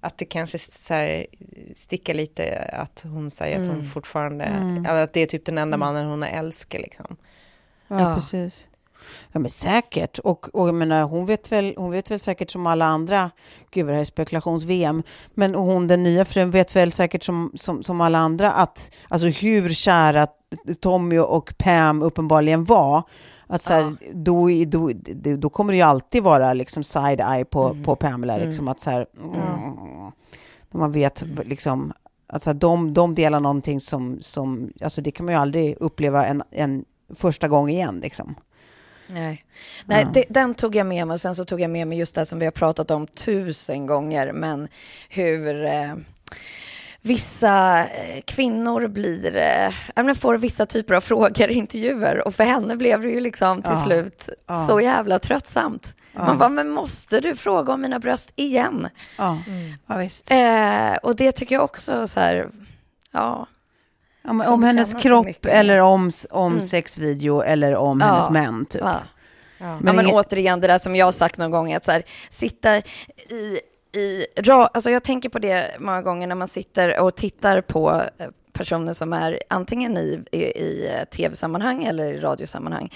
[0.03, 1.25] Att det kanske så här,
[1.75, 4.43] sticker lite att hon säger att hon fortfarande,
[4.87, 7.15] eller att det är typ den enda mannen hon älskar liksom.
[7.87, 8.15] Ja, Ja.
[8.15, 8.67] precis.
[9.31, 10.19] Ja, men säkert.
[10.19, 13.31] Och, och jag menar, hon, vet väl, hon vet väl säkert som alla andra,
[13.71, 17.51] gud vad det här är spekulations-VM, men hon, den nya frun, vet väl säkert som,
[17.55, 20.27] som, som alla andra att, alltså hur kära
[20.81, 23.03] Tommy och Pam uppenbarligen var,
[23.47, 27.77] att så här, då, då, då, då kommer det ju alltid vara liksom side-eye på,
[27.83, 30.11] på Pamela, liksom att så här, mm,
[30.71, 31.93] när man vet liksom,
[32.27, 36.43] alltså de, de delar någonting som, som, alltså det kan man ju aldrig uppleva en,
[36.51, 38.35] en första gång igen liksom.
[39.07, 39.45] Nej,
[39.85, 42.15] Nej det, den tog jag med mig och sen så tog jag med mig just
[42.15, 44.67] det som vi har pratat om tusen gånger, men
[45.09, 45.93] hur eh,
[47.03, 52.43] vissa eh, kvinnor blir, eh, ja, får vissa typer av frågor i intervjuer och för
[52.43, 53.83] henne blev det ju liksom till Ja.
[53.85, 54.67] slut Ja.
[54.67, 55.95] så jävla tröttsamt.
[56.15, 58.87] Man bara, men måste du fråga om mina bröst igen?
[59.17, 59.37] Ja,
[59.87, 60.31] ja visst.
[60.31, 62.49] Eh, och det tycker jag också så här,
[63.11, 63.47] ja.
[64.23, 68.05] Ja, om kommer hennes kropp eller om, om sexvideo eller om Ja.
[68.07, 68.81] hennes män typ.
[68.81, 68.99] ja.
[69.57, 69.65] Ja.
[69.65, 71.91] Men, ja, men inget- återigen, det där som jag har sagt någon gång, att så
[71.91, 73.59] här, sitta i,
[73.95, 78.27] i alltså jag tänker på det många gånger när man sitter och tittar på eh,
[78.53, 82.93] personer som är antingen i, i, i eh, tv-sammanhang eller i radiosammanhang.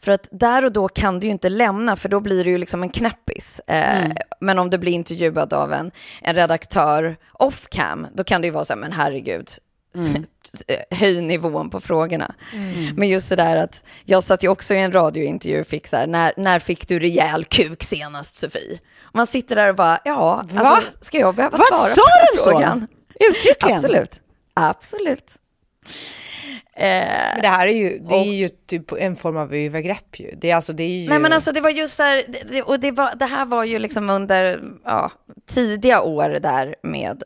[0.00, 2.58] För att där och då kan du ju inte lämna, för då blir du ju
[2.58, 3.60] liksom en knäppis.
[3.66, 4.08] Eh,
[4.40, 5.90] Men om du blir intervjuad av en,
[6.22, 9.50] en redaktör off cam, då kan det ju vara så här, men herregud,
[10.90, 12.34] höj nivån på frågorna.
[12.96, 15.96] Men just det där att jag satt ju också i en radiointervju och fick så
[15.96, 18.78] här, när, när fick du rejäl kuk senast Sofie?
[19.02, 22.26] Och man sitter där och bara, ja, alltså, ska jag behöva Vad svara på den
[22.36, 22.50] de så?
[22.50, 22.86] frågan?
[23.30, 23.76] Uttryckligen?
[23.78, 24.20] Absolut,
[24.54, 25.24] absolut.
[26.76, 30.20] Eh, Men det här är ju, det Och- är ju typ en form av övergrepp
[30.20, 30.34] ju.
[30.36, 31.08] Det är alltså, det är ju...
[31.08, 33.78] Nej men alltså det var just där, det, och det, var, det här var ju
[33.78, 35.10] liksom under ja,
[35.46, 37.22] tidiga år där med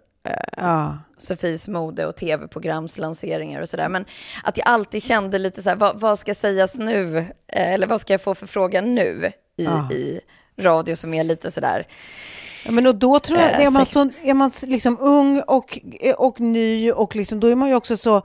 [0.56, 0.98] Ja.
[1.22, 3.88] Sofies mode och tv-programs lanseringar och sådär.
[3.88, 4.04] Men
[4.44, 7.18] att jag alltid kände lite så här, vad, vad ska sägas nu?
[7.18, 9.92] Eh, Eller vad ska jag få för fråga nu i, Ja.
[9.92, 10.20] i
[10.60, 11.86] radio som är lite sådär.
[12.64, 15.78] Ja, men och då tror jag, Eh, är man, så, är man liksom ung och,
[16.16, 18.22] och ny och liksom, då är man ju också så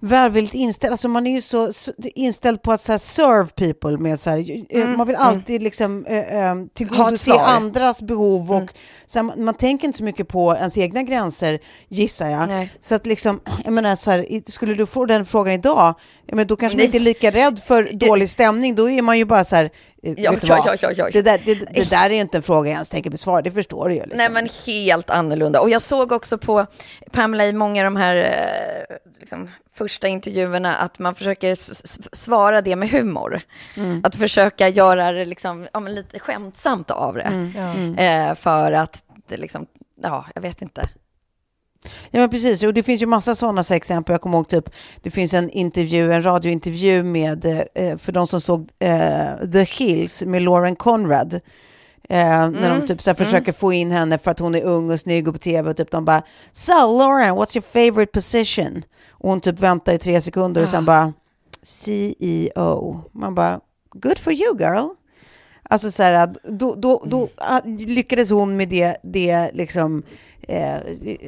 [0.00, 0.92] välvilligt inställd.
[0.92, 1.72] Alltså man är ju så,
[2.14, 6.04] inställd på att så här, serve people med så här, eh, man vill alltid liksom
[6.06, 8.70] eh, eh, tillgodose andras behov och
[9.06, 11.58] så här, man, man tänker inte så mycket på ens egna gränser
[11.88, 12.48] gissar jag.
[12.48, 12.72] Nej.
[12.80, 15.94] Så att liksom, jag menar så här, skulle du få den frågan idag,
[16.32, 16.86] men då kanske man Nej.
[16.86, 19.70] inte är lika rädd för dålig stämning, då är man ju bara så här,
[20.02, 21.08] Ja, du ja, ja, ja, ja.
[21.12, 23.50] Det, där, det, det där är ju inte en fråga jag ens tänker besvara, det
[23.50, 24.00] förstår du ju.
[24.00, 24.18] Liksom.
[24.18, 25.60] Nej men helt annorlunda.
[25.60, 26.66] Och jag såg också på
[27.10, 31.56] Pamela i många av de här eh, liksom, första intervjuerna att man försöker
[32.16, 33.40] svara det med humor.
[34.02, 37.52] Att försöka göra det liksom, ja, men lite skämtsamt av det.
[37.98, 39.66] Eh, för att det liksom,
[40.02, 40.88] ja, jag vet inte.
[42.10, 44.12] Ja men precis, och det finns ju massa sådana så exempel.
[44.12, 44.70] Jag kommer ihåg typ,
[45.02, 50.22] det finns en intervju, en radiointervju med, eh, för de som såg eh, The Hills
[50.26, 51.34] med Lauren Conrad.
[52.08, 54.90] Eh, När de typ så här försöker få in henne för att hon är ung
[54.90, 58.82] och snygg och på tv och typ de bara So Lauren, what's your favorite position?
[59.10, 61.12] Och hon typ väntar i tre sekunder och sen bara
[61.62, 63.04] CEO.
[63.12, 63.60] Man bara,
[63.94, 64.88] good for you girl.
[65.62, 70.02] Alltså så här, att då, då, då ah, lyckades hon med det, det liksom,
[70.50, 70.80] eh,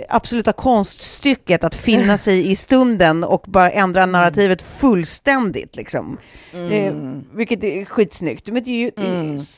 [0.09, 5.77] absoluta konststycket att finna sig i stunden och bara ändra narrativet fullständigt.
[5.77, 6.19] Liksom.
[6.53, 6.95] Eh,
[7.33, 8.49] vilket är skitsnyggt.
[8.49, 8.91] Men det, ju,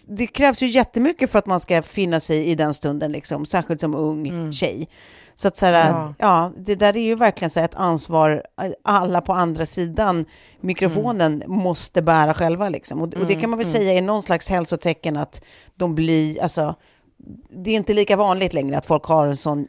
[0.06, 3.80] det krävs ju jättemycket för att man ska finna sig i den stunden, liksom, särskilt
[3.80, 4.88] som ung tjej.
[5.34, 6.14] Så att så här, ja.
[6.18, 6.52] Ja.
[6.56, 8.42] det där är ju verkligen så ett ansvar
[8.84, 10.24] alla på andra sidan
[10.60, 12.68] mikrofonen måste bära själva.
[12.68, 13.02] Liksom.
[13.02, 15.42] Och, och det kan man väl säga är någon slags hälsotecken att
[15.74, 16.74] de blir, alltså,
[17.50, 19.66] det är inte lika vanligt längre att folk har en sån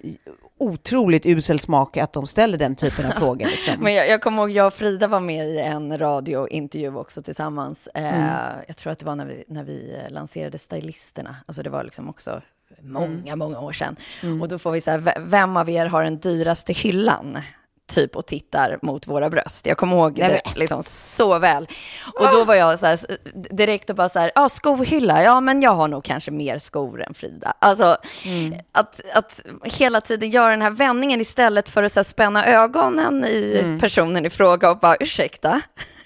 [0.58, 3.46] otroligt usel smak att de ställer den typen av frågor.
[3.46, 3.74] Liksom.
[3.80, 7.88] Men jag, jag kommer ihåg, jag och Frida var med i en radiointervju också tillsammans.
[7.88, 8.30] Eh,
[8.68, 11.36] Jag tror att det var när vi, när vi eh, lanserade Stylisterna.
[11.46, 12.42] Alltså det var liksom också
[12.82, 13.96] många, många år sedan.
[14.42, 17.38] Och då får vi så här, vem av er har den dyraste hyllan?
[17.88, 19.66] Typ och tittar mot våra bröst.
[19.66, 21.68] Jag kommer ihåg Nej, det liksom så väl.
[22.20, 23.00] Och då var jag så här,
[23.56, 26.60] direkt och bara så här, ja, ah, skohylla, ja, men jag har nog kanske mer
[26.60, 27.54] skor än Frida.
[27.60, 27.98] Alltså,
[28.72, 33.26] att, att hela tiden göra den här vändningen istället för att så här, spänna ögonen
[33.26, 35.62] i personen i fråga och bara, ursäkta,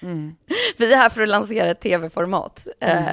[0.76, 2.66] vi är här för att lansera ett tv-format.
[2.80, 3.04] Eh,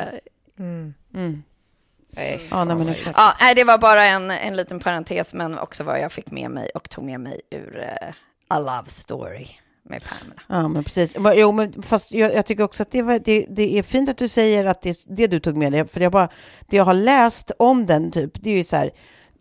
[2.52, 3.18] Ja, nej, men exakt.
[3.18, 6.52] Ja, nej, det var bara en, en liten parentes, men också vad jag fick med
[6.52, 8.14] mig och tog med mig ur eh,
[8.48, 9.48] A Love Story.
[9.90, 10.42] med Pamela.
[10.48, 11.16] Ja, men precis.
[11.36, 14.18] Jo, men fast jag, jag tycker också att det, var, det, det, är fint att
[14.18, 16.30] du säger att det, det du tog med dig, för jag bara,
[16.68, 18.92] det jag har läst om den, typ, det är ju så här,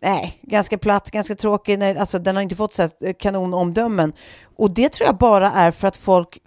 [0.01, 4.13] nej, ganska platt, ganska tråkig, nej, alltså den har inte fått så här kanonomdömen.
[4.57, 6.37] Och det tror jag bara är för att folk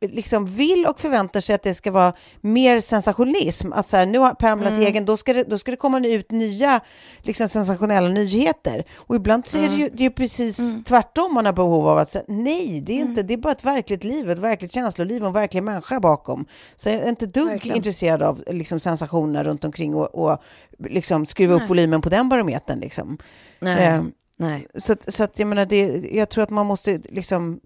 [0.00, 3.72] liksom vill och förväntar sig att det ska vara mer sensationalism.
[3.72, 4.86] Att så här, nu har Pamelas mm.
[4.86, 6.80] egen, då ska, det, då ska det komma ut nya
[7.22, 8.84] liksom, sensationella nyheter.
[8.96, 9.96] Och ibland så är det ju, mm.
[9.96, 10.84] det är precis mm.
[10.84, 13.26] tvärtom man har behov av att säga nej, det är, inte, mm.
[13.26, 16.46] det är bara ett verkligt liv, ett verkligt känsloliv och en verklig människa bakom.
[16.76, 17.76] Så jag är inte dugg Verkligen.
[17.76, 20.42] intresserad av liksom, sensationer runt omkring och, och
[20.88, 21.64] liksom, skruva nej.
[21.64, 22.80] upp volymen på den barometern.
[22.80, 23.18] Liksom.
[23.60, 23.86] Nej.
[23.86, 24.02] Eh,
[24.40, 24.66] Nej.
[24.74, 27.60] Så, så att jag menar, det, jag tror att man måste liksom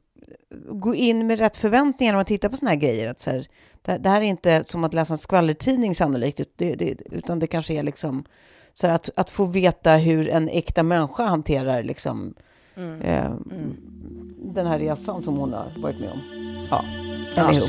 [0.69, 3.11] gå in med rätt förväntningar när man tittar på sådana här grejer.
[3.11, 3.47] Att så här,
[3.83, 7.47] det, det, här är inte som att läsa en skvallertidning sannolikt, det, det, utan det
[7.47, 8.25] kanske är liksom
[8.73, 12.35] så här, att, att få veta hur en äkta människa hanterar liksom,
[12.77, 13.01] mm.
[13.01, 13.77] Eh, mm.
[14.55, 16.21] den här resan som hon har varit med om.
[16.71, 16.85] Ja,
[17.37, 17.69] ja.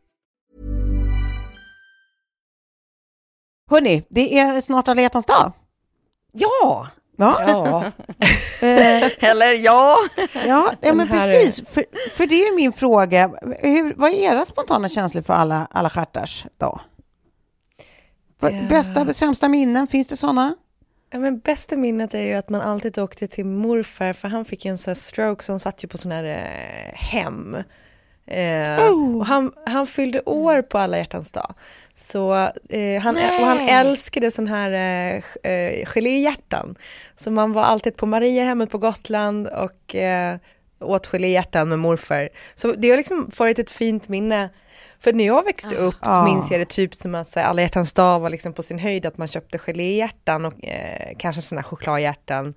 [3.71, 5.51] Hörni, det är snart alla hjärtans dag.
[6.31, 6.87] Ja!
[7.17, 7.41] Ja.
[7.47, 7.91] ja.
[9.19, 9.97] Eller ja.
[10.45, 11.69] Ja, ja men precis.
[11.69, 13.31] För, för det är min fråga.
[13.59, 16.79] Hur, vad är era spontana känslor för alla, alla stjärtars dag?
[18.41, 18.49] Ja.
[18.69, 20.55] Bästa, sämsta minnen, finns det sådana?
[21.11, 24.65] Ja, men bästa minnet är ju att man alltid åkte till morfar, för han fick
[24.65, 27.57] ju en sån stroke, så han satt ju på sån här eh, hem.
[28.31, 29.17] Eh, oh.
[29.19, 31.53] och han, han fyllde år på alla hjärtans dag.
[31.95, 32.33] Så,
[32.69, 36.75] eh, han, och han älskade sån här eh, eh, geléhjärtan.
[37.17, 40.37] Så man var alltid på Mariahemmet på Gotland och eh,
[40.79, 42.29] åt geléhjärtan med morfar.
[42.55, 44.49] Så det har liksom varit ett fint minne.
[44.99, 46.25] För när jag växte upp ah.
[46.25, 49.05] minns jag det typ som att här, alla hjärtans dag var liksom på sin höjd
[49.05, 52.53] att man köpte geléhjärtan och eh, kanske såna chokladhjärtan.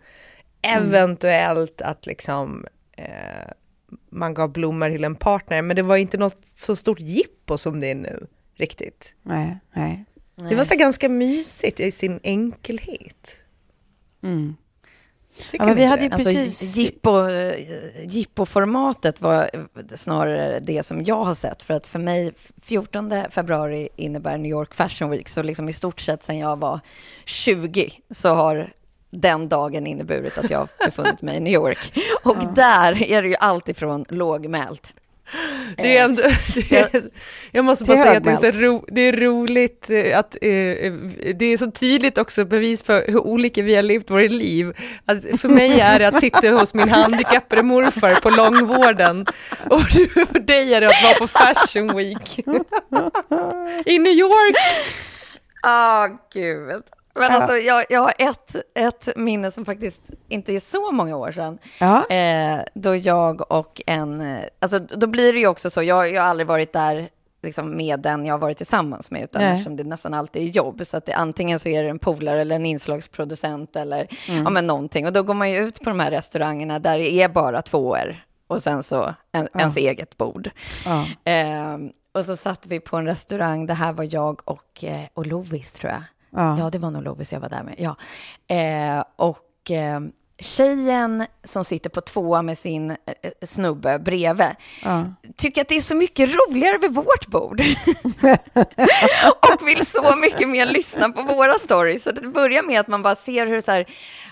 [0.62, 0.82] Mm.
[0.82, 3.50] Eventuellt att liksom eh,
[4.14, 7.80] man gav blommor till en partner, men det var inte något så stort jippo som
[7.80, 9.14] det är nu riktigt.
[9.22, 10.04] Nej, nej.
[10.36, 13.40] Det var så ganska mysigt i sin enkelhet.
[14.22, 14.56] Mm.
[15.52, 16.76] ja, men vi hade ju alltså, precis...
[16.76, 17.10] Jippo,
[18.02, 19.50] jippo-formatet var
[19.96, 21.62] snarare det som jag har sett.
[21.62, 25.28] För att för mig, 14 februari innebär New York Fashion Week.
[25.28, 26.80] Så liksom i stort sett sen jag var
[27.24, 28.72] 20 så har
[29.20, 31.98] den dagen inneburit att jag befunnit mig i New York.
[32.24, 32.52] Och ja.
[32.56, 34.94] där är det ju alltifrån lågmält
[35.76, 36.22] det är ändå,
[36.54, 37.02] det är,
[37.52, 40.50] jag måste bara säga att det är, så ro, det är roligt eh, att eh,
[40.50, 40.92] eh,
[41.34, 44.76] det är så tydligt också bevis för hur olika vi har levt våra liv.
[45.04, 49.26] Att för mig är det att sitta hos min handikappade morfar på långvården
[49.70, 49.82] och
[50.32, 52.38] för dig är det att vara på Fashion Week
[53.86, 54.56] i New York.
[55.66, 56.82] Åh, oh, gud.
[57.14, 61.32] Men alltså, jag, jag har ett, ett minne som faktiskt inte är så många år
[61.32, 61.58] sedan.
[61.80, 62.06] Ja.
[62.10, 64.20] Eh, då jag och en...
[64.20, 65.82] Eh, alltså, då blir det ju också så.
[65.82, 67.08] Jag, jag har aldrig varit där
[67.42, 70.86] liksom, med den jag har varit tillsammans med, utan eftersom det nästan alltid är jobb.
[70.86, 74.44] Så att det, antingen så är det en polare eller en inslagsproducent eller mm.
[74.44, 75.06] ja, men någonting.
[75.06, 78.24] Och då går man ju ut på de här restaurangerna där det är bara tvåor
[78.46, 80.50] och sen så en, ens eget bord.
[80.84, 81.06] Ja.
[81.32, 81.78] Eh,
[82.12, 85.72] och så satt vi på en restaurang, det här var jag och, eh, och Lovis
[85.72, 86.02] tror jag.
[86.34, 86.58] Ja.
[86.58, 87.74] Ja, det var nog Lovis jag var där med.
[87.78, 87.96] Ja.
[88.56, 90.00] Eh, och eh,
[90.38, 92.96] tjejen som sitter på tvåa med sin eh,
[93.46, 94.46] snubbe bredvid
[94.84, 95.04] Ja.
[95.36, 97.60] tycker att det är så mycket roligare vid vårt bord.
[99.52, 102.02] och vill så mycket mer lyssna på våra stories.
[102.02, 103.86] Så det börjar med att man bara ser hur så här,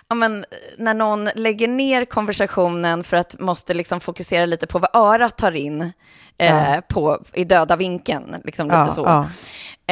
[0.08, 0.44] ja, men,
[0.78, 5.52] när någon lägger ner konversationen för att måste liksom fokusera lite på vad örat tar
[5.52, 5.92] in
[6.38, 8.36] eh, på, i döda vinkeln.
[8.44, 9.26] Liksom lite Ja, så.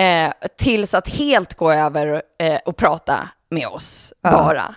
[0.00, 0.26] Ja.
[0.26, 4.74] Eh, tills att helt gå över eh, och prata med oss bara.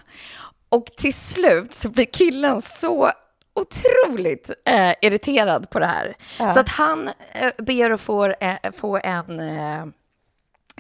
[0.70, 3.12] Och till slut så blir killen så
[3.56, 6.16] otroligt eh, irriterad på det här.
[6.38, 9.86] Så att han eh, ber att få, eh, få en, eh,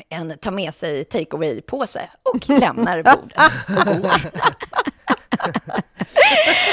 [0.10, 3.42] en ta med sig take away-påse och lämnar bordet
[3.88, 4.32] och går.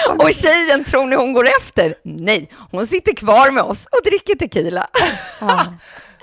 [0.24, 1.94] och tjejen, tror ni hon går efter?
[2.02, 4.88] Nej, hon sitter kvar med oss och dricker tequila.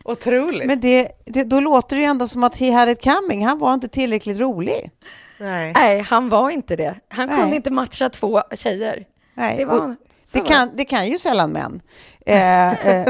[0.08, 0.67] Otroligt.
[0.67, 3.46] Men det, det, då låter det ju ändå som att he had it coming.
[3.46, 4.91] Han var inte tillräckligt rolig.
[5.39, 5.74] Nej.
[5.76, 6.96] Nej, han var inte det.
[7.10, 7.38] Han Nej.
[7.39, 9.04] kunde inte matcha två tjejer.
[9.34, 9.96] Nej, Det var-
[10.34, 11.82] det, kan, det kan ju sällan män.
[12.26, 13.08] Eh, eh,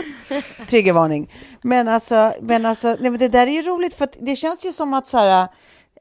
[0.66, 1.32] triggervarning.
[1.62, 4.66] Men alltså, men alltså nej, men det där är ju roligt för att det känns
[4.66, 5.48] ju som att så här,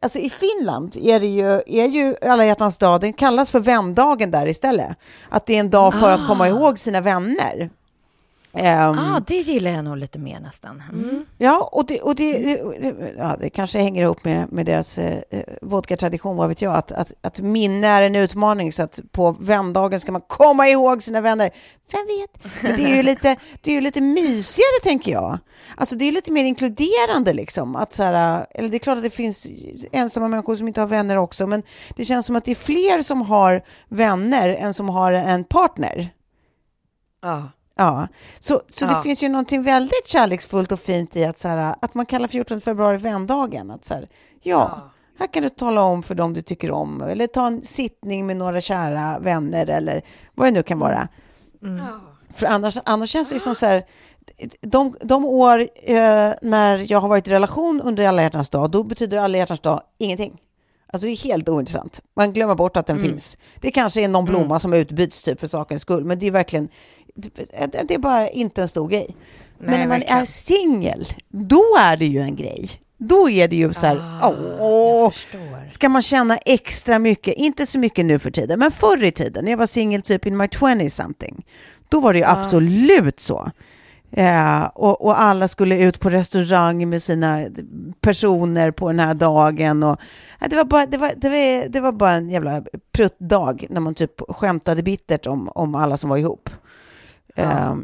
[0.01, 4.31] alltså i Finland är det ju, är ju alla hjärtans dag, den kallas för vändagen
[4.31, 4.89] där istället.
[5.29, 7.69] Att det är en dag för att komma ihåg sina vänner.
[8.53, 10.83] Ehm, ah, det gillar jag nog lite mer nästan.
[10.91, 11.25] Mm.
[11.37, 15.21] Ja, och det, och det, det, ja, det kanske hänger ihop med, med deras eh,
[15.61, 19.99] vodka-tradition, vad vet jag, att, att, att minne är en utmaning, så att på vändagen
[19.99, 21.51] ska man komma ihåg sina vänner.
[21.91, 22.63] Vem vet?
[22.63, 25.37] Men det är ju lite, det är ju lite mysigare, tänker jag.
[25.75, 27.75] Alltså det är lite mer inkluderande, liksom.
[27.75, 29.47] Att så här, eller det är klart att det finns
[29.91, 31.63] ensamma människor som inte har vänner också, men
[31.95, 36.09] det känns som att det är fler som har vänner än som har en partner.
[37.21, 37.49] Ja.
[37.75, 38.07] Ja,
[38.39, 39.01] så, så det Ja.
[39.03, 42.61] finns ju någonting väldigt kärleksfullt och fint i att, så här, att man kallar 14
[42.61, 43.71] februari vändagen.
[43.71, 44.09] Att så här,
[44.41, 48.25] ja, här kan du tala om för dem du tycker om eller ta en sittning
[48.27, 50.01] med några kära vänner eller
[50.35, 51.07] vad det nu kan vara.
[52.33, 53.83] För annars, annars känns det som så här,
[54.61, 58.83] de, de år eh, när jag har varit i relation under alla hjärtans dag, då
[58.83, 60.37] betyder alla hjärtans dag ingenting.
[60.93, 62.01] Alltså det är helt ointressant.
[62.15, 63.37] Man glömmer bort att den finns.
[63.61, 66.69] Det kanske är någon blomma som utbyts typ för sakens skull, men det är verkligen,
[67.87, 69.15] det, är bara inte en stor grej.
[69.59, 70.21] men Nej, när man verkligen.
[70.21, 72.69] är singel, då är det ju en grej.
[72.97, 73.99] Då är det ju så här,
[74.59, 75.11] åh,
[75.67, 79.43] ska man känna extra mycket, inte så mycket nu för tiden, men förr i tiden,
[79.45, 81.45] när jag var singel typ in my 20 something,
[81.89, 83.51] då var det ju absolut så.
[84.11, 87.45] Eh, och, och alla skulle ut på restaurang med sina
[88.01, 89.83] personer på den här dagen.
[89.83, 89.99] Och,
[90.39, 93.81] ja, det, var bara, det, var, det, var, det var bara en jävla pruttdag när
[93.81, 96.49] man typ skämtade bittert om, om alla som var ihop.
[97.35, 97.75] Eh,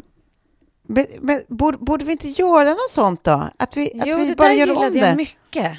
[0.82, 3.48] men, men borde, borde vi inte göra något sånt då?
[3.56, 5.16] Att vi, att Jo, vi det bara gör om gillade jag det?
[5.16, 5.78] mycket.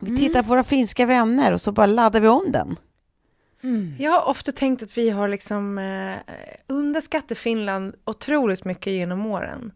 [0.00, 2.76] Vi tittar på våra finska vänner och så bara laddar vi om den.
[3.98, 6.14] Jag har ofta tänkt att vi har liksom eh,
[6.66, 9.72] underskattat Finland otroligt mycket genom åren.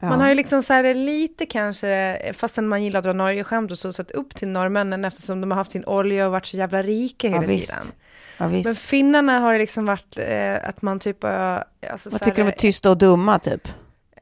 [0.00, 0.08] Ja.
[0.08, 3.78] Man har ju liksom så här lite kanske, fastän man gillar att dra Norge-skämt och
[3.78, 6.82] så, satt upp till norrmännen eftersom de har haft sin olja och varit så jävla
[6.82, 7.96] rika hela ja, visst.
[8.38, 8.48] Ja.
[8.48, 11.24] Men finnarna har det liksom varit eh, att man typ...
[11.24, 11.58] eh,
[11.90, 13.68] Alltså, Vad tycker de här- är tysta och dumma typ?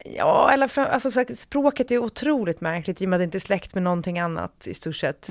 [0.04, 3.24] Ja, eller fram, alltså, så här, språket är otroligt märkligt i och med att det
[3.24, 5.30] inte är släkt med någonting annat i stort sett.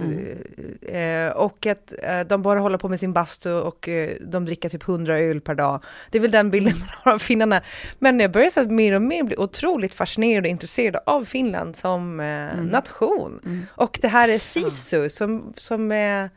[0.81, 4.69] Eh, och att eh, de bara håller på med sin bastu och eh, de dricker
[4.69, 5.83] typ 100 öl per dag.
[6.11, 7.61] Det är väl den bilden man har av finnarna.
[7.99, 12.19] Men jag börjar så mer och mer bli otroligt fascinerad och intresserad av Finland som
[12.19, 13.67] eh, nation.
[13.75, 16.29] Och det här är Sisu som, som är...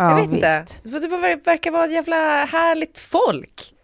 [0.00, 0.30] Ja, jag vet
[0.62, 0.84] visst.
[0.84, 0.98] inte.
[0.98, 3.74] Det ver- verkar vara ett jävla härligt folk.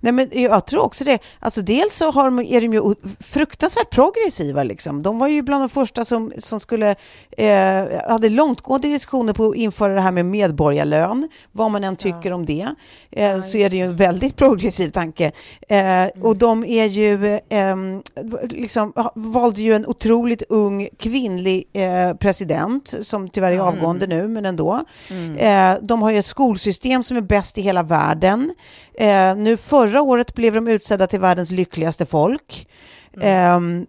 [0.00, 1.18] Nej, men jag tror också det.
[1.40, 4.62] Alltså, dels så har de, är de ju fruktansvärt progressiva.
[4.62, 5.02] Liksom.
[5.02, 6.94] De var ju bland de första som, som skulle,
[7.36, 11.28] eh, hade långtgående diskussioner på att införa det här med medborgarlön.
[11.52, 12.68] Vad man än tycker om det,
[13.10, 15.32] eh, så är det ju en väldigt progressiv tanke.
[15.68, 17.76] Eh, Och de är ju, eh,
[18.48, 24.46] liksom, valde ju en otroligt ung kvinnlig eh, president, som tyvärr är avgående nu, men
[24.46, 24.80] ändå.
[25.38, 28.54] Eh, de har ju ett skolsystem som är bäst i hela världen.
[28.94, 32.68] Eh, nu förra året blev de utsedda till världens lyckligaste folk.
[33.20, 33.86] Ehm,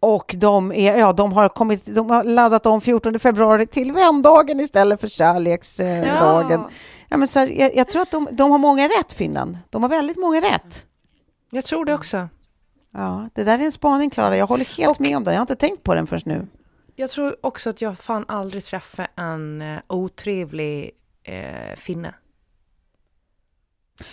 [0.00, 4.60] och de, är, ja, de, har kommit, de har laddat om 14 februari till vändagen
[4.60, 6.60] istället för kärleksdagen.
[6.60, 6.70] Ja.
[7.08, 9.58] Ja, men så här, jag, jag tror att de, de har många rätt, Finland.
[9.70, 10.86] De har väldigt många rätt.
[11.50, 12.28] Jag tror det också.
[12.94, 14.36] Ja, det där är en spaning, Klara.
[14.36, 15.30] Jag håller helt med om det.
[15.30, 16.46] Jag har inte tänkt på den förrän nu.
[16.96, 20.90] Jag tror också att jag fan aldrig träffat en eh, otrevlig
[21.24, 22.14] eh, finne.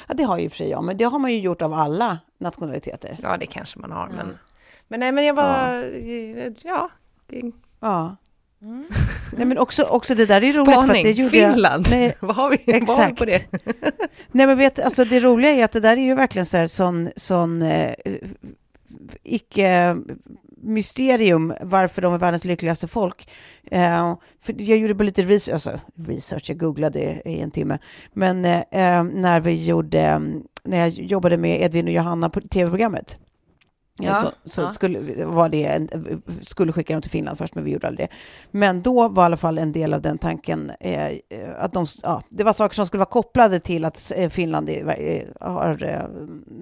[0.07, 1.61] Ja, det har ju i och för sig jag, men det har man ju gjort
[1.61, 3.19] av alla nationaliteter.
[3.23, 4.37] Ja, det kanske man har, men...
[4.87, 5.85] Men nej, men jag bara...
[6.63, 6.89] Ja.
[7.79, 8.15] Ja.
[9.37, 10.55] Nej, men också, också det där är roligt.
[10.75, 11.87] För att det Spaning, gjorde jag- Finland.
[11.91, 13.17] Nej, Vad har vi, vad har vi Exakt.
[13.17, 13.41] på det?
[14.31, 16.67] Nej, men vet, alltså det roliga är att det där är ju verkligen så här
[16.67, 17.93] sån, sån eh,
[20.59, 23.29] icke-mysterium varför de är världens lyckligaste folk.
[23.71, 27.79] Eh, för jag gjorde bara lite research, alltså, research, jag googlade i en timme,
[28.13, 30.21] men eh, eh, när vi gjorde,
[30.63, 33.17] när jag jobbade med Edvin och Johanna på tv-programmet,
[34.01, 34.71] Ja, så så ja.
[34.71, 35.89] skulle, var det en,
[36.41, 38.15] skulle skicka dem till Finland först, men vi gjorde aldrig det.
[38.51, 41.11] Men då var i alla fall en del av den tanken eh,
[41.57, 44.99] att de, ja, det var saker som skulle vara kopplade till att eh, Finland är,
[44.99, 46.03] eh, har eh,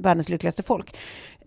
[0.02, 0.98] världens lyckligaste folk.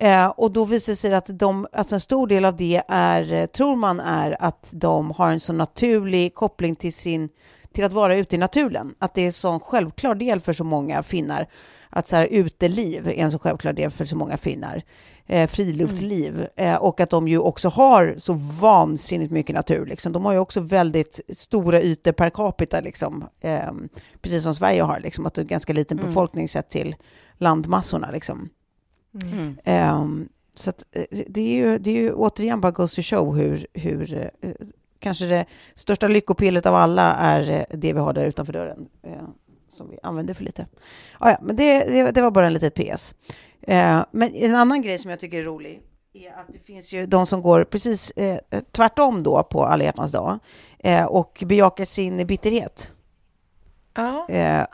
[0.00, 3.32] Eh, och då visade det sig att de, alltså en stor del av det är,
[3.32, 7.28] eh, tror man är att de har en så naturlig koppling till sin
[7.72, 8.94] till att vara ute i naturen.
[8.98, 11.48] Att det är en sån självklar del för så många finnar.
[11.90, 14.82] Att så här, uteliv är en så självklar del för så många finnar.
[15.26, 16.46] Eh, friluftsliv.
[16.56, 19.86] Eh, och att de ju också har så vansinnigt mycket natur.
[19.86, 20.12] Liksom.
[20.12, 23.24] De har ju också väldigt stora ytor per capita, liksom.
[23.40, 23.72] eh,
[24.22, 25.00] precis som Sverige har.
[25.00, 26.96] Liksom, att det är en ganska liten befolkning sett till
[27.38, 28.10] landmassorna.
[28.10, 28.48] Liksom.
[29.22, 29.58] Mm.
[29.64, 33.36] Ehm, så att, eh, det, är ju, det är ju återigen bara goes to show
[33.36, 34.50] hur, hur eh,
[34.98, 38.88] kanske det största lyckopillet av alla är eh, det vi har där utanför dörren.
[39.68, 40.66] som vi använder för lite.
[41.18, 43.14] Ah, ja, men det, det, det var bara en litet PS.
[43.62, 45.82] Eh, men en annan grej som jag tycker är rolig
[46.12, 48.38] är att det finns ju de som går precis eh,
[48.72, 50.38] tvärtom då på alla hjärtans dag
[50.78, 52.94] eh, och bejakar sin bitterhet.
[53.94, 54.28] Ja.
[54.28, 54.66] Eh,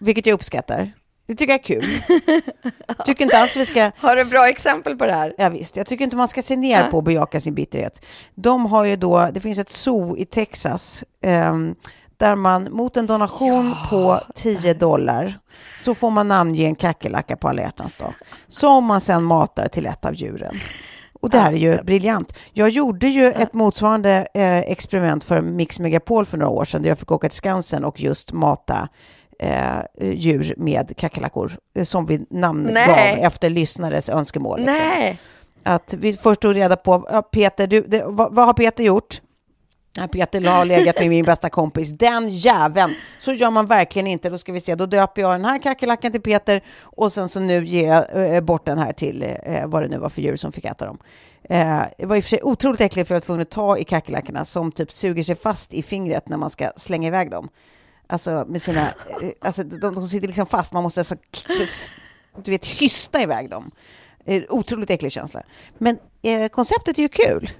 [0.00, 0.92] Vilket jag uppskattar.
[1.28, 1.84] Det tycker jag är kul.
[3.04, 3.90] Tycker inte alls vi ska...
[3.96, 5.34] Har du bra exempel på det här?
[5.38, 8.04] Ja, visst, jag tycker inte man ska se ner på att bejaka sin bitterhet.
[8.34, 11.74] De har ju då, det finns ett zoo i Texas ehm,
[12.16, 15.38] där man mot en donation på 10 dollar
[15.78, 18.14] så får man namnge en kackerlacka på alla hjärtans dag
[18.48, 20.54] som man sen matar till ett av djuren.
[21.20, 22.34] Och det här är ju briljant.
[22.52, 26.88] Jag gjorde ju ett motsvarande eh, experiment för Mix Megapol för några år sedan där
[26.88, 28.88] jag fick åka till Skansen och just mata
[29.38, 34.58] eh, djur med kackerlackor eh, som vi namngav efter lyssnares önskemål.
[34.58, 34.86] liksom.
[34.86, 35.20] Nej.
[35.62, 39.20] Att vi först tog reda på, ja, Peter, du, det, vad, vad har Peter gjort?
[40.12, 42.94] Peter har legat med min bästa kompis, den jäveln.
[43.18, 44.30] Så gör man verkligen inte.
[44.30, 47.40] Då ska vi se, då döper jag den här kackerlackan till Peter och sen så
[47.40, 50.36] nu ger jag eh, bort den här till eh, vad det nu var för djur
[50.36, 50.98] som fick äta dem.
[51.98, 53.84] Det var i och för sig otroligt äckligt för jag var tvungen att ta i
[53.84, 57.48] kackerlackorna som typ suger sig fast i fingret när man ska slänga iväg dem.
[58.10, 58.80] Alltså med sina,
[59.22, 61.16] eh, alltså de, de sitter liksom fast, man måste alltså,
[62.44, 63.70] du vet, hysta iväg dem.
[64.48, 65.42] Otroligt äcklig känsla.
[65.78, 67.50] Men eh, konceptet är ju kul.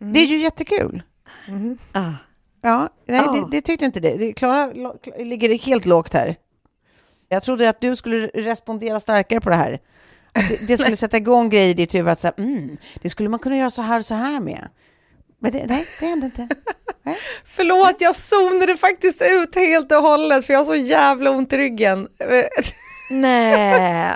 [0.00, 1.02] Det är ju jättekul.
[1.92, 2.12] Ah.
[2.62, 3.32] Ja, nej, Ja.
[3.32, 4.16] det, det tyckte inte det.
[4.16, 4.72] det Klara
[5.18, 6.36] ligger helt lågt här.
[7.28, 9.80] Jag trodde att du skulle respondera starkare på det här.
[10.32, 13.38] Det, det skulle sätta igång grejer i ditt huvud att säga, mm, det skulle man
[13.38, 14.68] kunna göra så här och så här med.
[15.40, 16.48] Men det, nej, det hände inte.
[17.02, 17.16] Nej.
[17.44, 21.56] Förlåt, jag zonade faktiskt ut helt och hållet för jag har så jävla ont i
[21.58, 22.08] ryggen.
[23.10, 24.14] Nej.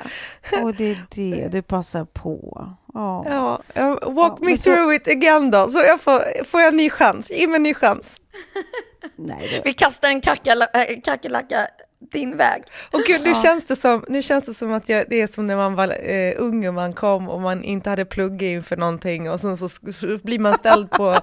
[0.62, 2.68] Och det är det du passar på.
[2.94, 3.24] Ja.
[3.74, 6.68] Ja, walk Ja, me men så- through it again då, så jag får, får jag
[6.68, 7.30] en ny chans.
[7.30, 8.16] Ge mig en ny chans.
[9.16, 11.66] Nej, det, Vi kastar en kackala- äh, kackerlacka
[12.12, 12.62] din väg.
[12.90, 15.46] Och gud, nu, känns det som, nu känns det som att jag, det är som
[15.46, 19.30] när man var eh, ung och man kom och man inte hade pluggat inför någonting
[19.30, 21.14] och sen så, så blir man ställd på,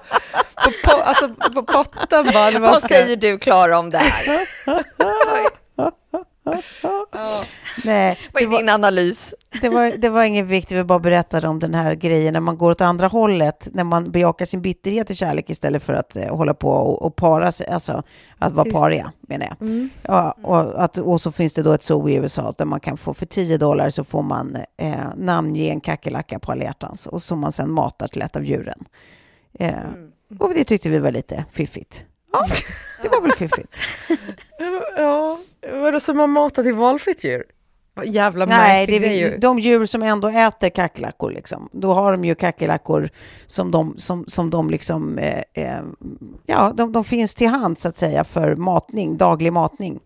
[0.64, 2.58] på, på, alltså, på potten bara.
[2.58, 4.40] Vad ska- säger du Klara om det här?
[7.84, 9.34] nej, Vad är din analys?
[9.60, 12.58] det, var, det var ingen vikt, vi bara berättade om den här grejen när man
[12.58, 16.36] går åt andra hållet, när man bejakar sin bitterhet i kärlek istället för att eh,
[16.36, 18.02] hålla på och, och para sig, alltså
[18.38, 19.88] att vara Just pariga menar jag.
[20.02, 22.96] Ja, och, att, och så finns det då ett zoo i USA där man kan
[22.96, 27.22] få för 10 dollar så får man eh, namnge en kackerlacka på alla hjärtans och
[27.22, 28.84] som man sen matar till ett av djuren.
[29.58, 29.72] Eh,
[30.38, 32.04] Och det tyckte vi var lite fiffigt.
[32.32, 32.46] Ja,
[33.02, 33.80] det var väl fiffigt.
[34.96, 35.38] Ja,
[35.72, 37.44] vadå som man matar till valfritt djur?
[38.04, 39.38] Jävla Nej, det är ju.
[39.38, 41.68] de djur som ändå äter kackerlackor, liksom.
[41.72, 43.10] då har de ju kackerlackor
[43.46, 45.82] som de, som, som de liksom, eh, eh,
[46.46, 50.00] ja, de, de finns till hand så att säga för matning, daglig matning.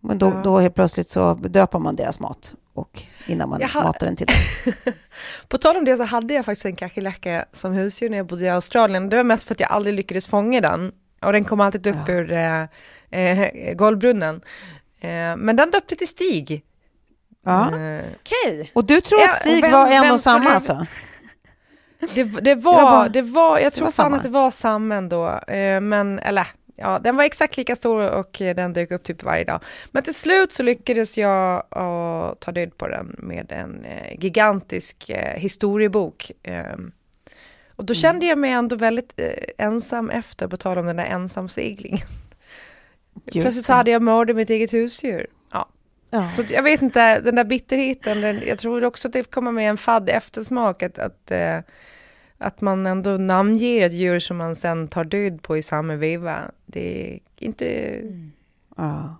[0.00, 0.40] Men då, Ja.
[0.44, 3.84] då helt plötsligt så döpar man deras mat och innan man Jaha.
[3.84, 4.72] matar den till dem.
[5.48, 8.44] På tal om det så hade jag faktiskt en kackerlacka som husdjur när jag bodde
[8.44, 9.08] i Australien.
[9.08, 10.92] Det var mest för att jag aldrig lyckades fånga den.
[11.22, 12.62] Och den kom alltid upp ur eh,
[13.10, 14.40] eh, golvbrunnen.
[15.00, 16.62] Eh, men den döpte till Stig.
[17.44, 17.60] Ja.
[17.78, 18.70] Eh, Okej.
[18.74, 20.86] Och du tror Ja, att Stig och vem- var en vem och samma du- alltså?
[22.14, 24.16] det, det, var, var bara- det var, jag tror var fan samma.
[24.16, 25.28] att det var samma ändå.
[25.38, 26.46] Eh, men, eller,
[26.76, 29.60] ja, den var exakt lika stor och den dök upp typ varje dag.
[29.90, 35.10] Men till slut så lyckades jag uh, ta död på den med en uh, gigantisk
[35.10, 36.30] uh, historiebok.
[36.74, 36.92] Um,
[37.82, 39.20] och då kände jag mig ändå väldigt
[39.58, 42.06] ensam efter, på tal om den där ensamseglingen.
[43.32, 45.26] Plötsligt hade jag mördat mitt eget husdjur.
[45.52, 45.68] Ja.
[46.10, 46.30] ja.
[46.30, 49.70] Så jag vet inte, den där bitterheten, den, jag tror också att det kommer med
[49.70, 50.82] en fadd eftersmak.
[50.82, 51.32] Att, att,
[52.38, 56.38] att man ändå namnger ett djur som man sen tar död på i samma veva.
[56.66, 57.66] Det är inte...
[57.68, 58.32] Mm.
[58.76, 59.16] Ja.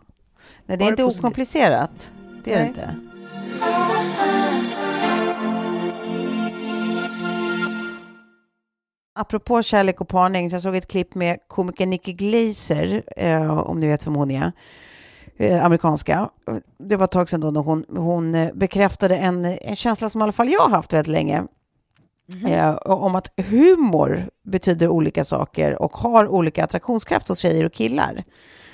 [0.66, 1.24] Nej, det är inte positivt.
[1.24, 2.12] okomplicerat.
[2.44, 2.64] Det är Nej.
[2.64, 2.94] det inte.
[9.14, 13.80] Apropå kärlek och parning, så jag såg ett klipp med komikern Nicky Glazer, eh, om
[13.80, 14.52] ni vet vem hon är,
[15.36, 16.30] eh, amerikanska.
[16.78, 20.20] Det var ett tag sedan då när hon, hon eh, bekräftade en, en känsla som
[20.20, 21.44] i alla fall jag har haft väldigt länge.
[22.32, 22.52] Mm.
[22.52, 28.24] Eh, om att humor betyder olika saker och har olika attraktionskraft hos tjejer och killar.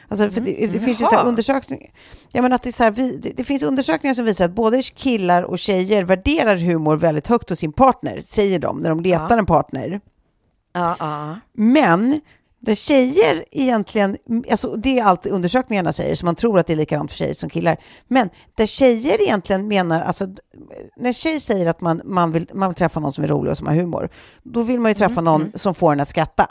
[0.08, 0.84] Alltså, för det, det mm.
[0.84, 1.90] finns ju så undersökningar.
[2.32, 4.52] Ja, men att det, är så här, vi, det, det, finns undersökningar som visar att
[4.52, 9.00] både killar och tjejer värderar humor väldigt högt hos sin partner, säger de, när de
[9.00, 9.38] letar ja.
[9.38, 10.00] en partner.
[10.78, 11.36] Ja, ja.
[11.52, 12.20] Men
[12.60, 14.16] där tjejer egentligen,
[14.50, 17.34] alltså det är allt undersökningarna säger, så man tror att det är likadant för tjejer
[17.34, 17.76] som killar.
[18.08, 20.26] Men där tjejer egentligen menar, alltså
[20.96, 23.58] när tjej säger att man, man, vill, man vill träffa någon som är rolig och
[23.58, 24.10] som har humor,
[24.42, 25.52] då vill man ju träffa mm, någon mm.
[25.54, 26.46] som får en att skratta.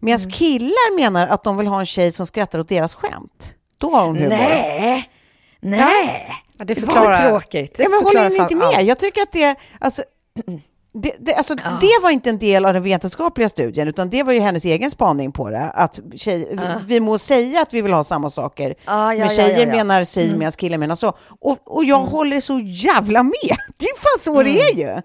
[0.00, 0.30] Medan mm.
[0.30, 3.54] killar menar att de vill ha en tjej som skrattar åt deras skämt.
[3.78, 4.28] Då har hon humor.
[4.28, 5.10] Nej,
[5.60, 6.26] nej.
[6.58, 7.76] Ja, det förklarar tråkigt.
[7.76, 8.82] Det ja, men håller ni inte med?
[8.82, 10.02] Jag tycker att det, alltså,
[10.92, 11.70] det, det, alltså, ja.
[11.80, 14.90] det var inte en del av den vetenskapliga studien, utan det var ju hennes egen
[14.90, 15.70] spaning på det.
[15.74, 16.80] Att tjej, ja.
[16.86, 20.38] Vi må säga att vi vill ha samma saker, ja, men tjejer menar si mm.
[20.38, 21.16] medan killar menar så.
[21.40, 22.12] Och, och jag mm.
[22.12, 23.56] håller så jävla med.
[23.78, 24.44] Det är fan så mm.
[24.44, 24.88] det är ju.
[24.88, 25.02] Mm.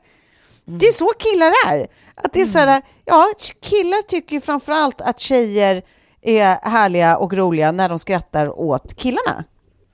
[0.80, 1.88] Det är så killar är.
[2.16, 2.82] Att det är så här, mm.
[3.06, 3.26] ja,
[3.62, 5.84] killar tycker framför allt att tjejer
[6.22, 9.44] är härliga och roliga när de skrattar åt killarna.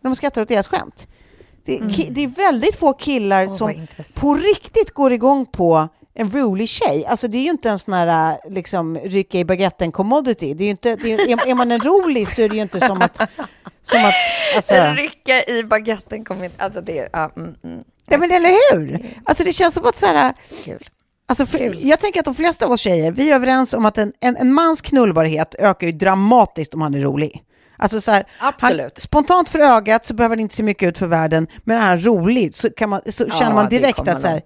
[0.02, 1.08] När de skrattar åt deras skämt.
[1.66, 1.92] Det, mm.
[2.10, 7.06] det är väldigt få killar oh, som på riktigt går igång på en rolig tjej.
[7.06, 10.54] Alltså det är ju inte en sån här liksom, rycka i baguetten commodity.
[10.54, 12.80] Det är, ju inte, det är, är man en rolig så är det ju inte
[12.80, 13.22] som att...
[13.84, 14.14] Som att
[14.56, 14.76] alltså...
[14.76, 17.10] Rycka i baguetten commodity, alltså det...
[17.14, 17.84] Ja, mm, mm.
[18.10, 19.16] ja men eller hur?
[19.26, 20.34] Alltså det känns som att så här...
[20.64, 20.90] Kul.
[21.28, 23.98] Alltså för, jag tänker att de flesta av oss tjejer, vi är överens om att
[23.98, 27.44] en, en, en mans knullbarhet ökar ju dramatiskt om han är rolig.
[27.82, 28.82] Alltså så här, Absolut.
[28.82, 31.82] Han, spontant för ögat så behöver han inte se mycket ut för världen, men är
[31.82, 34.44] han rolig så, kan man, så känner man direkt att så här,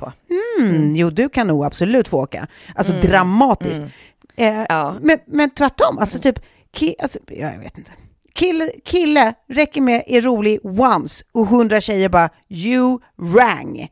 [0.60, 2.48] mm, mm, jo du kan nog absolut få åka.
[2.76, 3.06] Alltså mm.
[3.06, 3.80] dramatiskt.
[3.80, 3.90] Mm.
[4.36, 4.96] Eh, ja.
[5.02, 6.40] men, men tvärtom, alltså typ,
[6.74, 7.92] ki, alltså, jag vet inte.
[8.34, 13.88] Kille, kille räcker med är rolig once och hundra tjejer bara you rang.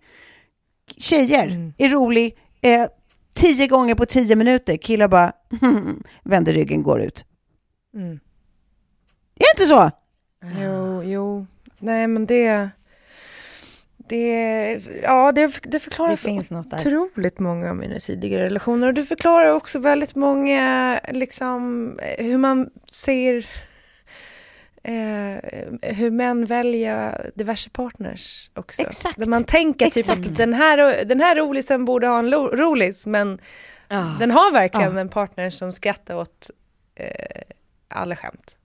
[0.97, 1.73] Tjejer mm.
[1.77, 2.85] är rolig eh,
[3.33, 4.77] tio gånger på tio minuter.
[4.77, 5.31] Killar bara
[6.23, 7.25] vänder ryggen, går ut.
[7.95, 8.19] Mm.
[9.35, 9.91] Är det inte så?
[10.61, 11.47] Jo, jo.
[11.79, 12.69] Nej, men det...
[14.07, 16.77] Det, ja, det, det förklarar det finns något där.
[16.77, 18.87] otroligt många av mina tidigare relationer.
[18.87, 23.45] Och det förklarar också väldigt många, liksom, hur man ser...
[24.83, 25.37] Eh,
[25.81, 28.81] hur män väljer diverse partners också.
[28.81, 29.19] Exakt.
[29.19, 33.07] Där man tänker typ att den här, den här rolisen borde ha en lo, rolis,
[33.07, 33.39] men
[33.89, 34.19] oh.
[34.19, 35.01] den har verkligen oh.
[35.01, 36.51] en partner som skrattar åt
[36.95, 37.41] eh,
[37.87, 38.57] alla skämt.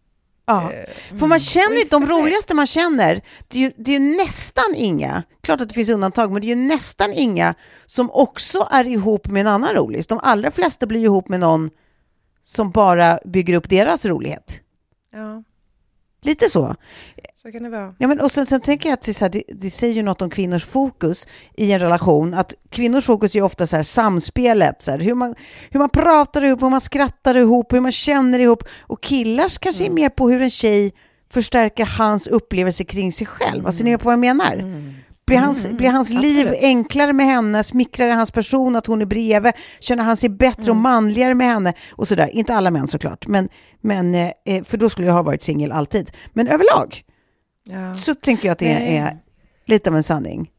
[0.49, 4.01] Ja, eh, för man känner ju, de roligaste man känner, det är, ju, det är
[4.01, 7.55] ju nästan inga, klart att det finns undantag, men det är ju nästan inga
[7.87, 10.05] som också är ihop med en annan rolig.
[10.09, 11.71] De allra flesta blir ihop med någon
[12.43, 14.61] som bara bygger upp deras rolighet.
[15.13, 15.43] Ja.
[16.23, 16.75] Lite så.
[17.43, 17.95] Så kan det vara.
[17.99, 20.23] Ja, men, och sen, sen tänker jag att så här, det, det, säger ju något
[20.23, 22.35] om kvinnors fokus i en relation.
[22.35, 25.35] Att kvinnors fokus är ofta så här, samspelet, så här, hur, man,
[25.71, 28.65] hur man pratar ihop, hur man skrattar ihop, hur man känner ihop.
[28.81, 29.93] Och killars kanske mm.
[29.93, 30.93] är mer på hur en tjej
[31.31, 33.55] förstärker hans upplevelse kring sig själv.
[33.55, 33.67] Mm.
[33.67, 34.55] Alltså, ni vet på vad jag menar?
[34.55, 34.95] Mm.
[35.29, 37.65] Blir hans, mm, blir hans liv enklare med henne?
[37.65, 39.53] Smickrar hans person att hon är bredvid?
[39.81, 40.77] Känner han sig bättre mm.
[40.77, 41.75] och manligare med henne?
[41.91, 42.29] Och sådär.
[42.33, 43.49] Inte alla män såklart, men,
[43.81, 46.11] men, eh, eh, för då skulle jag ha varit singel alltid.
[46.33, 47.03] Men överlag
[47.65, 47.95] ja.
[47.95, 48.97] så tänker jag att det Nej.
[48.97, 49.19] är
[49.67, 50.51] lite av en sanning.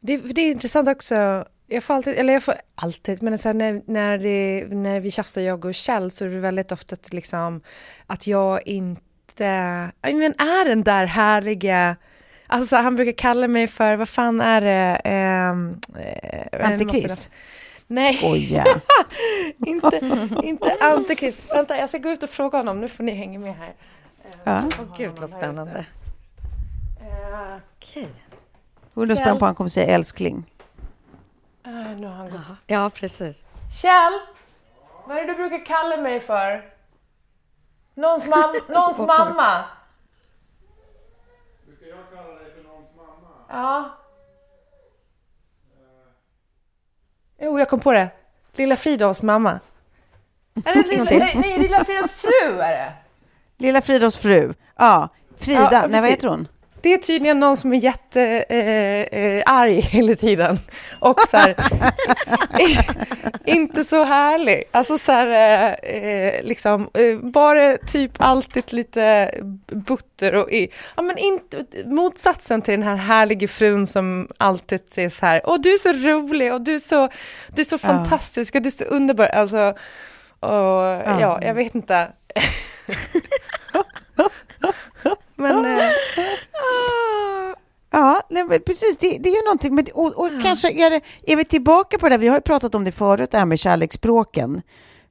[0.00, 1.44] Det, det är intressant också.
[1.66, 5.40] Jag får alltid, eller jag får alltid, men så när, när, det, när vi tjafsar
[5.40, 7.60] jag och Kjell så är det väldigt ofta att, liksom,
[8.06, 9.00] att jag inte
[10.02, 11.96] men är den där härliga
[12.54, 15.00] Alltså han brukar kalla mig för, vad fan är det?
[15.04, 17.30] Ehm, eh, Antikrist?
[17.86, 18.16] Nej.
[18.16, 18.64] Skoja.
[19.66, 20.00] inte,
[20.42, 21.52] inte antikrist.
[21.54, 22.80] Vänta, jag ska gå ut och fråga honom.
[22.80, 23.74] Nu får ni hänga med här.
[24.44, 24.62] Ja.
[24.78, 25.86] Åh oh, gud vad spännande.
[27.00, 28.08] Uh, Okej.
[28.94, 30.50] Undrar spänd på han kommer säga älskling.
[31.66, 32.40] Uh, nu har han gått.
[32.66, 33.36] Ja, precis.
[33.82, 34.12] Kjell!
[35.06, 36.64] Vad är det du brukar kalla mig för?
[37.94, 39.64] Någons, mam någons mamma.
[41.66, 43.30] Brukar jag kalla dig för någons mamma?
[43.54, 43.90] Ja.
[47.40, 48.08] Jo, jag kom på det.
[48.52, 49.60] Lilla Fridolfs mamma.
[50.64, 52.92] Är det lilla, nej, nej, Lilla Fridas fru är det.
[53.58, 54.54] Lilla Fridolfs fru.
[54.76, 55.68] Ja, Frida.
[55.72, 56.48] Ja, Nej, vad heter hon?
[56.84, 60.58] Det är tydligen någon som är jättearg eh, eh, hela tiden.
[61.00, 61.54] Och så här,
[63.44, 64.64] inte så härlig.
[64.70, 69.30] Alltså så här, eh, eh, liksom, eh, bara typ alltid lite
[69.66, 75.08] butter och i, ja men inte, motsatsen till den här härliga frun som alltid är
[75.08, 77.08] så här, åh du är så rolig och du är så,
[77.48, 79.26] du är så fantastisk och du är så underbar.
[79.26, 79.74] Alltså,
[80.40, 80.82] och,
[81.20, 82.08] ja, jag vet inte.
[85.36, 85.64] men...
[85.64, 85.90] Eh,
[87.94, 88.96] Ja, nej, men precis.
[88.96, 89.74] Det, det är ju någonting.
[89.74, 91.00] Men, och och kanske är, det,
[91.32, 92.18] är vi tillbaka på det.
[92.18, 94.62] Vi har ju pratat om det förut, det här med kärleksspråken.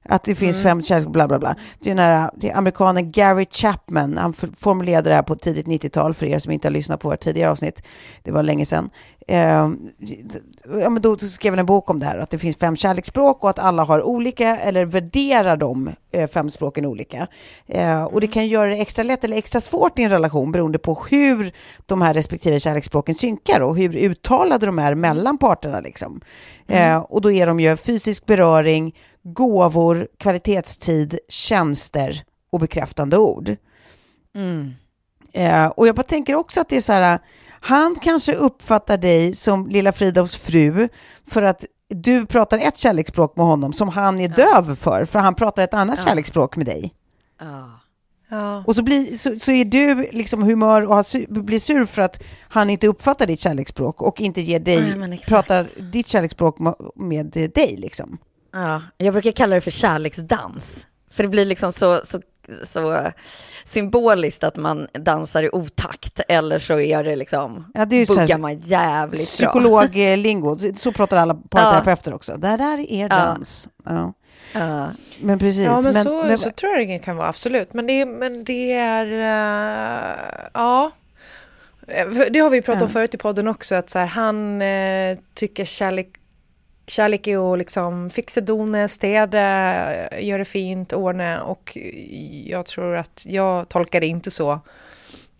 [0.06, 1.08] Att det finns fem kärleks...
[1.08, 1.56] Bla, bla, bla.
[1.80, 4.18] Det är här, det är amerikanen Gary Chapman.
[4.18, 7.20] Han formulerade det här på tidigt 90-tal, för er som inte har lyssnat på vårt
[7.20, 7.84] tidigare avsnitt.
[8.24, 8.90] Det var länge sedan.
[9.28, 9.70] Eh,
[10.82, 13.44] ja, men då skrev han en bok om det här, att det finns fem kärleksspråk
[13.44, 17.28] och att alla har olika, eller värderar de eh, fem språken olika.
[17.68, 20.52] Eh, och det kan ju göra det extra lätt eller extra svårt i en relation
[20.52, 21.52] beroende på hur
[21.86, 25.80] de här respektive kärleksspråken synkar och hur uttalade de är mellan parterna.
[25.80, 26.22] Liksom.
[26.68, 33.56] Eh, och då är de ju fysisk beröring, gåvor, kvalitetstid, tjänster och bekräftande ord.
[35.34, 37.20] Eh, och jag bara tänker också att det är så här,
[37.60, 40.90] han kanske uppfattar dig som lilla Fridolfs fru
[41.28, 45.36] för att du pratar ett kärleksspråk med honom som han är döv för, för han
[45.36, 46.94] pratar ett annat kärleksspråk med dig.
[47.40, 47.80] Ja.
[48.30, 48.64] ja.
[48.68, 52.24] Och så, blir, så, så är du liksom humör och har blir sur för att
[52.50, 55.30] han inte uppfattar ditt kärleksspråk och inte ger dig, Ja, exakt.
[55.30, 56.58] pratar ditt kärleksspråk
[56.96, 58.18] med dig liksom.
[58.54, 60.88] Ja, jag brukar kalla det för kärleksdans.
[61.12, 62.22] För det blir liksom så, så,
[62.64, 63.12] så
[63.64, 66.20] symboliskt att man dansar i otakt.
[66.28, 69.26] Eller så är det liksom, Ja, det är ju så här- buggar man jävligt bra.
[69.26, 72.32] Psykologlingo, så- pratar alla parterapeuter också.
[72.38, 73.70] Det där är er dans.
[73.86, 74.14] Ja.
[74.54, 74.92] Ja.
[75.22, 75.66] Men precis.
[75.66, 77.74] Ja, men, så, men- så tror jag det kan vara, absolut.
[77.74, 79.06] Men det, men det är...
[79.06, 80.92] eh, ja.
[81.88, 82.94] Eh, Det har vi pratat om Ja.
[82.94, 86.08] förut i podden också, att så här, han eh, tycker kärlek,
[86.88, 91.78] kärlek är att liksom fixa dona, städa, göra fint, ordna och
[92.46, 94.52] jag tror att jag tolkar det inte så.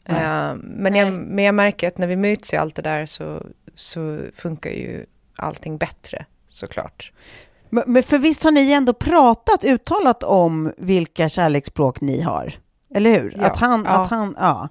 [0.06, 3.46] Eh, men, jag, men jag märker att när vi möts i allt det där så,
[3.76, 7.12] så funkar ju allting bättre såklart.
[7.70, 12.54] Men för visst har ni ändå pratat, uttalat om vilka kärleksspråk ni har?
[12.96, 13.34] Eller hur?
[13.38, 13.46] Ja.
[13.46, 14.02] Att han, Ja.
[14.02, 14.70] att han, ja.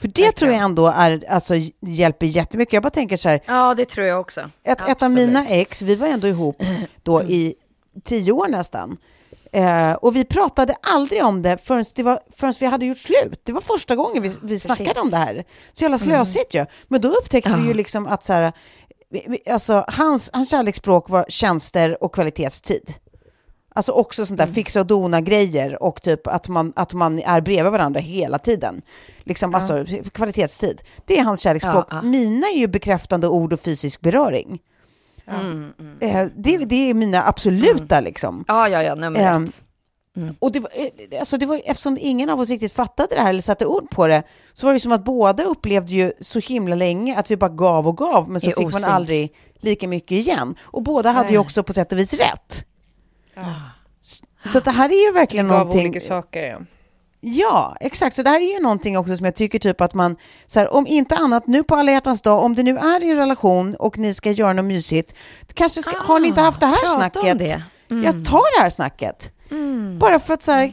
[0.00, 0.32] För det Verkligen.
[0.32, 2.72] tror jag ändå är, alltså, hjälper jättemycket.
[2.72, 4.50] Jag bara tänker så här, ja, det tror jag också.
[4.64, 6.62] ett, ett av mina ex, vi var ändå ihop
[7.02, 7.54] då i
[8.04, 8.96] tio år nästan.
[9.52, 13.40] Eh, och vi pratade aldrig om det förrän, det var, förrän vi hade gjort slut.
[13.44, 15.44] Det var första gången vi, vi snackade om det här.
[15.72, 16.66] Så jävla slösigt ju.
[16.88, 18.52] Men då upptäckte vi ju liksom att så här,
[19.50, 22.94] alltså, hans, hans kärleksspråk var tjänster och kvalitetstid.
[23.74, 27.72] Alltså också sånt där fixa och dona-grejer och typ att man, att man är bredvid
[27.72, 28.82] varandra hela tiden.
[29.28, 30.82] Liksom, alltså kvalitetstid.
[31.04, 31.86] Det är hans kärleksspråk.
[31.90, 32.02] Ja, ja.
[32.02, 34.58] Mina är ju bekräftande ord och fysisk beröring.
[35.30, 35.98] Mm, mm.
[36.00, 38.44] Eh, det, det är mina absoluta liksom.
[38.48, 39.62] Ja, ja, ja, nummer Ehm, ett.
[40.38, 43.30] Och det var, eh, alltså det var, eftersom ingen av oss riktigt fattade det här
[43.30, 44.22] eller satte ord på det,
[44.52, 47.88] så var det som att båda upplevde ju så himla länge att vi bara gav
[47.88, 48.86] och gav, men så I fick man osynk.
[48.86, 50.54] aldrig lika mycket igen.
[50.60, 52.64] Och båda hade ju också på sätt och vis rätt.
[54.44, 55.80] Så att det här är ju verkligen Gav någonting...
[55.80, 56.58] olika saker, ja.
[57.20, 58.16] Ja, exakt.
[58.16, 60.16] Så det här är ju någonting också som jag tycker typ att man,
[60.46, 63.10] så här, om inte annat, nu på alla hjärtans dag, om det nu är i
[63.10, 65.14] en relation och ni ska göra något mysigt,
[65.54, 67.38] kanske ska, har ni inte haft det här Ah, snacket?
[67.38, 67.62] det.
[67.88, 69.32] Jag tar det här snacket.
[69.98, 70.72] Bara för att så här,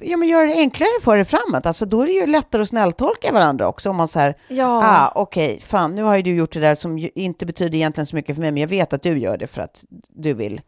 [0.00, 1.66] ja, men göra det enklare för er framåt.
[1.66, 3.90] Alltså, då är det ju lättare att snälltolka varandra också.
[3.90, 4.80] Om man så här, Ja.
[4.84, 8.16] ah, okej, fan, nu har ju du gjort det där som inte betyder egentligen så
[8.16, 10.60] mycket för mig, men jag vet att du gör det för att du vill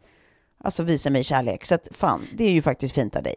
[0.63, 1.65] alltså, visa mig kärlek.
[1.65, 3.35] Så att, fan, det är ju faktiskt fint av dig.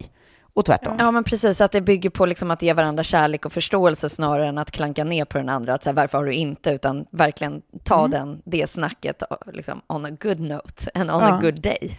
[0.57, 0.97] Och tvärtom.
[0.99, 1.61] Ja, men precis.
[1.61, 5.05] Att det bygger på liksom att ge varandra kärlek och förståelse snarare än att klanka
[5.05, 5.75] ner på den andra.
[5.75, 6.71] Att så här, varför har du inte?
[6.71, 8.11] Utan verkligen ta Mm.
[8.11, 11.35] den, det snacket liksom, on a good note and on Ja.
[11.35, 11.99] a good day.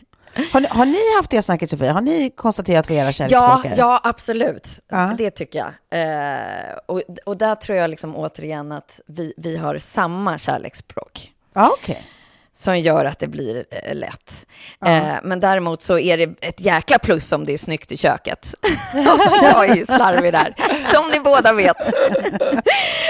[0.54, 1.94] Har ni, har ni haft det snacket, Sofia?
[1.94, 3.78] Har ni konstaterat vad era Ja, kärleksspråk är?
[3.78, 4.68] ja, absolut.
[4.92, 5.16] Ja.
[5.18, 5.70] Det tycker jag.
[6.02, 11.32] Eh, och, och där tror jag liksom återigen att vi, vi har samma kärleksspråk.
[11.54, 12.08] Ja, okej.
[12.56, 14.46] Som gör att det blir eh, lätt.
[14.86, 18.56] Eh, men däremot så är det ett jäkla plus om det är snyggt i köket.
[19.42, 20.56] jag är ju slarvig där,
[20.94, 21.78] som ni båda vet.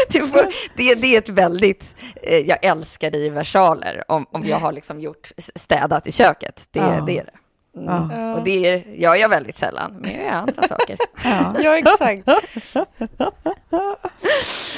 [0.10, 4.44] det, får, det, det är ett väldigt, eh, jag älskar det i versaler, om, om
[4.48, 6.68] jag har liksom gjort städat i köket.
[6.72, 7.04] Det, Ja.
[7.08, 7.32] det är det.
[7.78, 8.34] Mm.
[8.34, 10.98] Och det är, gör jag väldigt sällan, men jag gör andra saker.
[11.24, 11.56] Ja.
[11.64, 12.28] Ja, exakt.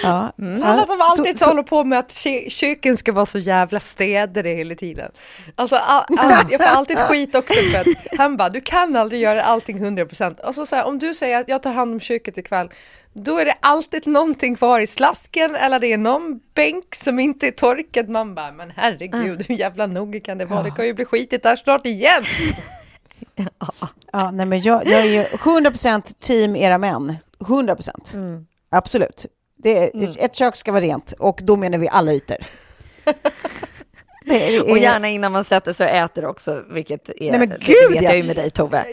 [0.04, 0.32] Ja.
[0.40, 0.62] Mm.
[0.62, 3.40] Han att de alltid Så- så, håller på med att kö- köken ska vara så
[3.40, 5.12] jävla städade hela tiden.
[5.56, 9.22] Alltså, all, all, jag får alltid skit också för att han bara, du kan aldrig
[9.22, 10.36] göra allting 100%.
[10.44, 12.70] Alltså så här, om du säger att jag tar hand om köket ikväll,
[13.14, 17.48] då är det alltid någonting kvar i slasken eller det är någon bänk som inte
[17.48, 18.10] är torkad.
[18.10, 20.64] Man bara, men herregud, hur jävla noga kan det vara?
[20.64, 22.24] Det kan ju bli skitigt där snart igen.
[24.12, 27.16] Ja, nej, men jag, jag är ju 100% team era män.
[27.40, 28.16] 100%.
[28.16, 28.46] Mm.
[28.70, 29.26] Absolut.
[29.58, 32.38] Det är, Ett kök ska vara rent och då menar vi alla ytor.
[34.30, 37.50] Det är, Och gärna innan man sätter sig och äter också, vilket är, Nej, men
[37.50, 38.10] det gud, vet ja.
[38.10, 38.84] jag ju med dig Tove.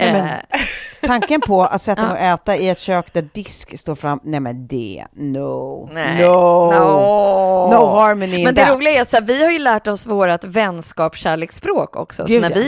[0.00, 0.60] Nej, men- Eh,
[1.06, 4.40] Tanken på att sätta mig och äta i ett kök där disk står fram, nej
[4.40, 6.22] men det, no, Nej.
[6.24, 7.70] no, No.
[7.70, 8.74] no harmony in Men det that.
[8.74, 12.24] roliga är här, vi har ju lärt oss vårat vänskapskärleksspråk också.
[12.28, 12.62] Gud, så när ja.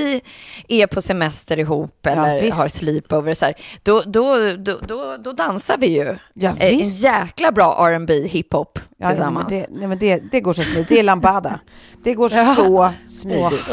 [0.67, 2.59] vi är på semester ihop eller visst.
[2.59, 6.17] har sleepover så här, då, då, då, då, då dansar vi ju.
[6.35, 9.49] Ja, Eh, en jäkla bra R&B hiphop Ja, nej, men tillsammans.
[9.49, 10.89] det, nej, men det, det går så smidigt.
[10.89, 11.61] Det är lambada.
[12.05, 13.69] Det går så smidigt.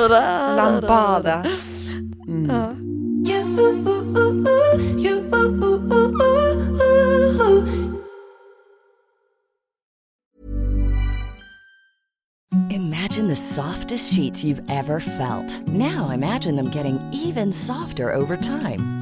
[0.56, 1.44] Lambada.
[2.28, 2.50] Mm.
[12.72, 15.68] Imagine the softest sheets you've ever felt.
[15.68, 18.99] Now imagine them getting even softer over time.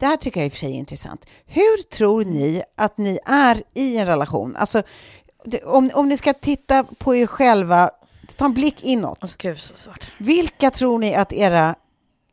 [0.00, 1.26] Det här tycker jag i och för sig är intressant.
[1.46, 4.56] Hur tror ni att ni är i en relation?
[4.56, 4.82] Alltså,
[5.64, 7.90] om, om ni ska titta på er själva,
[8.36, 9.36] ta en blick inåt.
[9.38, 10.12] Gud, så svårt.
[10.18, 11.74] Vilka tror ni att era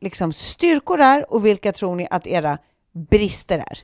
[0.02, 2.58] liksom, styrkor är och vilka tror ni att era
[2.94, 3.78] brister är?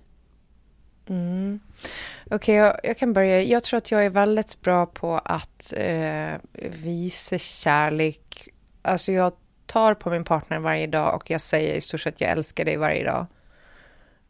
[2.32, 3.42] Okej, jag, jag kan börja.
[3.42, 6.34] Jag tror att jag är väldigt bra på att eh,
[6.84, 8.50] visa kärlek.
[8.82, 9.34] Alltså jag
[9.66, 12.78] tar på min partner varje dag och jag säger i stort sett jag älskar dig
[12.78, 13.26] varje dag.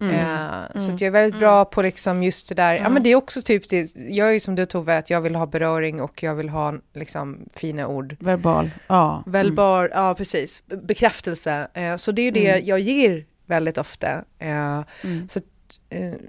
[0.01, 2.73] Eh, Så att jag är väldigt bra på liksom just det där.
[2.73, 3.95] Ja, men det är också typ det.
[3.95, 6.73] Jag är ju som du Tove, att jag vill ha beröring och jag vill ha
[6.93, 8.15] liksom fina ord.
[8.19, 8.69] Verbal.
[8.87, 9.23] Ja.
[9.25, 10.63] Välbar, ja precis.
[10.65, 11.67] Bekräftelse.
[11.73, 14.23] Eh, så det är ju det jag ger väldigt ofta.
[14.39, 14.81] Eh,
[15.27, 15.39] så,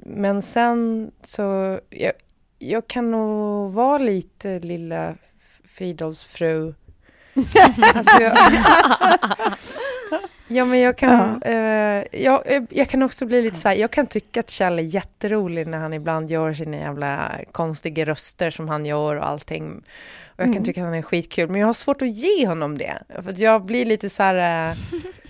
[0.05, 2.13] men sen så, jag,
[2.59, 5.15] jag kan nog vara lite lilla
[5.65, 6.75] Fridolfs fru.
[7.95, 8.37] alltså jag,
[10.49, 14.07] ja men jag kan, eh, jag, jag kan också bli lite så här, jag kan
[14.07, 18.87] tycka att Kjell är jätterolig när han ibland gör sina jävla konstiga röster som han
[18.87, 19.83] gör och allting.
[20.37, 22.79] Och jag kan tycka att han är skitkul, men jag har svårt att ge honom
[22.79, 23.03] det.
[23.23, 24.71] För jag blir lite så här...
[24.71, 24.77] eh,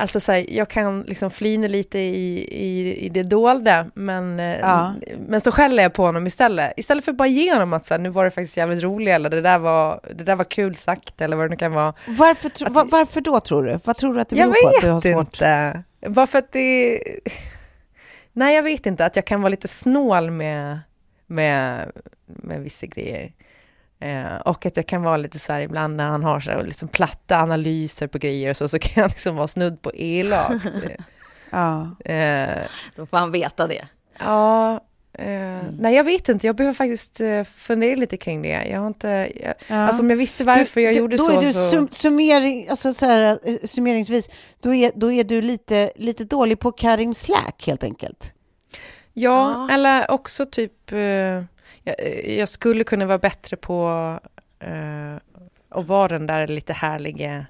[0.00, 4.58] Alltså så här, jag kan liksom flina lite i, i, i det dolda, men, eh,
[4.58, 4.94] Ja.
[5.28, 6.72] men så skäller jag på honom istället.
[6.76, 9.08] Istället för att bara ge honom att så här, nu var det faktiskt jävligt roligt,
[9.08, 11.94] eller det där var, det där var kul sagt, eller vad det nu kan vara.
[12.06, 13.78] Varför, tro- va- varför då tror du?
[13.84, 15.26] Vad tror du att det beror på att du har svårt?
[15.34, 15.82] inte.
[16.06, 17.00] Bara för att det...
[18.32, 19.04] Nej, jag vet inte.
[19.04, 20.78] Att jag kan vara lite snål med,
[21.26, 21.90] med,
[22.26, 23.32] med vissa grejer.
[24.00, 26.64] Eh, och att jag kan vara lite så här ibland när han har så här,
[26.64, 30.52] liksom platta analyser på grejer och så, så kan jag liksom vara snudd på elak.
[31.52, 31.96] Ja.
[32.04, 32.58] eh,
[32.96, 33.84] Då får han veta det.
[34.18, 34.80] ja,
[35.12, 36.46] Eh, Nej, jag vet inte.
[36.46, 38.48] Jag behöver faktiskt eh, fundera lite kring det.
[38.48, 39.08] Jag har inte...
[39.42, 39.76] Jag, Ja.
[39.76, 41.40] Alltså om jag visste varför jag du, gjorde då så...
[41.40, 44.30] Är du sum, summering, alltså så här, eh, summeringsvis,
[44.60, 48.34] då är, då är du lite, lite dålig på cutting slack helt enkelt.
[49.12, 50.92] Ja, eller också typ...
[50.92, 51.42] Eh,
[51.84, 53.88] jag, jag skulle kunna vara bättre på
[54.58, 55.14] eh,
[55.68, 57.46] att vara den där lite härliga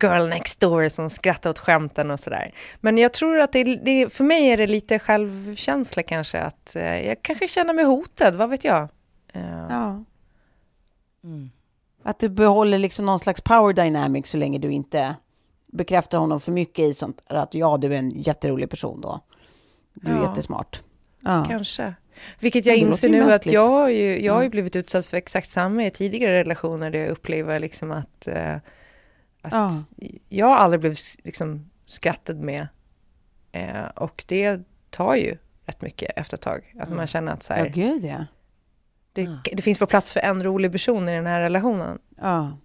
[0.00, 2.54] girl next door som skrattar åt skämten och sådär.
[2.80, 7.06] Men jag tror att det, det, för mig är det lite självkänsla kanske att eh,
[7.06, 8.88] jag kanske känner mig hotad, vad vet jag?
[9.32, 10.04] Eh, Ja.
[12.04, 15.16] Att du behåller liksom någon slags power dynamic så länge du inte
[15.66, 19.20] bekräftar honom för mycket i sånt att ja, du är en jätterolig person då.
[19.94, 20.22] Du är Ja.
[20.28, 20.82] jättesmart.
[21.20, 21.46] Ja.
[21.48, 21.94] Kanske.
[22.40, 23.54] Vilket jag Ja, inser nu att mänskligt.
[23.54, 24.50] jag har ju, jag har ju Ja.
[24.50, 28.54] blivit utsatt för exakt samma i tidigare relationer där jag upplever liksom att, eh,
[29.42, 29.70] att Ja.
[30.28, 32.68] jag aldrig blivit liksom skrattad med.
[33.52, 34.60] Eh, och det
[34.90, 35.36] tar ju
[35.66, 36.74] rätt mycket efter ett tag.
[36.80, 38.24] Att man känner att så ja, här, gud ja.
[39.12, 41.98] det, det finns på plats för en rolig person i den här relationen.
[42.20, 42.58] Ja.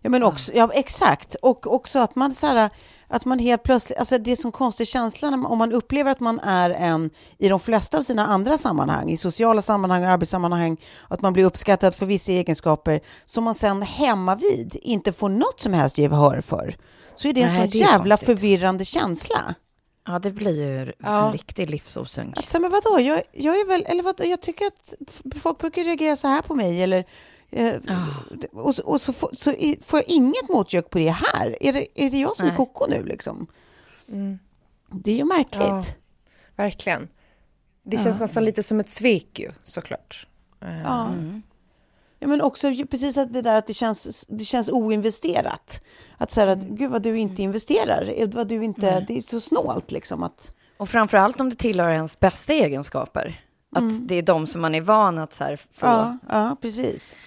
[0.00, 1.34] Ja, men också, ja, exakt.
[1.34, 2.70] Och också att man så här,
[3.08, 6.40] att man helt plötsligt, alltså det är som konstig känsla om man upplever att man
[6.40, 10.76] är en i de flesta av sina andra sammanhang, i sociala sammanhang, arbetssammanhang,
[11.08, 15.60] att man blir uppskattad för vissa egenskaper som man sen hemma vid inte får något
[15.60, 16.76] som helst gehör för.
[17.14, 18.26] Så är det en Nej, så det är jävla konstigt.
[18.38, 19.54] förvirrande känsla.
[20.06, 21.26] Ja, det blir ju Ja.
[21.26, 22.46] en riktig livsosynk.
[22.46, 24.94] Säga, men vadå, jag, jag är väl, eller vad, jag tycker att
[25.42, 27.04] folk brukar reagera så här på mig, eller
[27.50, 27.74] eh,
[28.52, 29.50] och, så- och så, får, så
[29.82, 31.56] får jag inget motjök på det här.
[31.60, 32.56] Är det, är det jag som är Nej.
[32.56, 33.46] koko nu liksom?
[34.92, 35.60] Det är ju märkligt.
[35.68, 35.84] Ja,
[36.56, 37.08] verkligen.
[37.82, 40.26] Det känns nästan lite som ett svek ju, såklart.
[40.62, 41.14] Eh, Ja.
[42.20, 45.82] Ja, men också precis att det där att det känns, det känns oinvesterat.
[46.16, 49.40] Att säga att gud vad du inte investerar, eh, vad du inte, det är så
[49.40, 50.52] snålt liksom att...
[50.76, 53.40] Och framförallt om det tillhör ens bästa egenskaper.
[53.76, 57.18] Att det är de som man är van att så här få Ja, ja, precis.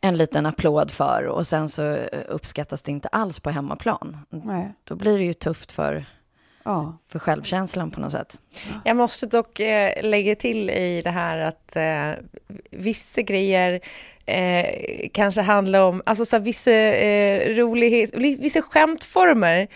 [0.00, 4.16] En liten applåd för och sen så eh, uppskattas det inte alls på hemmaplan.
[4.30, 4.72] Nej.
[4.84, 6.04] Då blir det ju tufft för,
[6.64, 6.98] Ja.
[7.08, 8.40] för självkänslan på något sätt.
[8.84, 12.24] Jag måste dock eh, lägga till i det här att eh,
[12.70, 13.80] vissa grejer
[14.26, 19.68] eh, kanske handlar om, alltså så här, vissa eh, rolighet, vissa skämtformer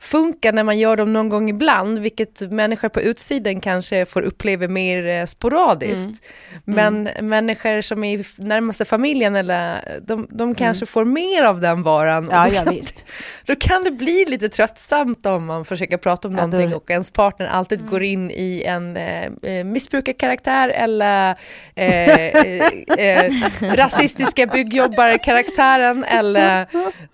[0.00, 4.68] funkar när man gör dem någon gång ibland, vilket människor på utsidan kanske får uppleva
[4.68, 6.24] mer eh, sporadiskt.
[6.64, 11.82] Men människor som är i närmaste familjen, eller, de, de kanske får mer av den
[11.82, 12.28] varan.
[12.32, 12.74] Ja, då ja, kan-.
[13.46, 16.90] Då kan det bli lite tröttsamt om man försöker prata om Ja, då- någonting och
[16.90, 21.30] ens partner alltid går in i en eh, eh, missbrukarkaraktär eller
[21.74, 22.62] eh, eh,
[22.98, 23.32] eh,
[23.62, 26.66] rasistiska byggjobbarkaraktären eller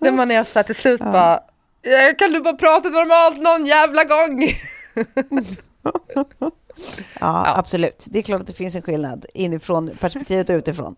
[0.03, 1.39] där man är så till slut bara "Eh,
[2.17, 4.43] kan du bara prata normalt någon jävla gång?
[7.19, 8.05] Ja, absolut.
[8.11, 10.95] Det är klart att det finns en skillnad inifrån perspektivet och utifrån.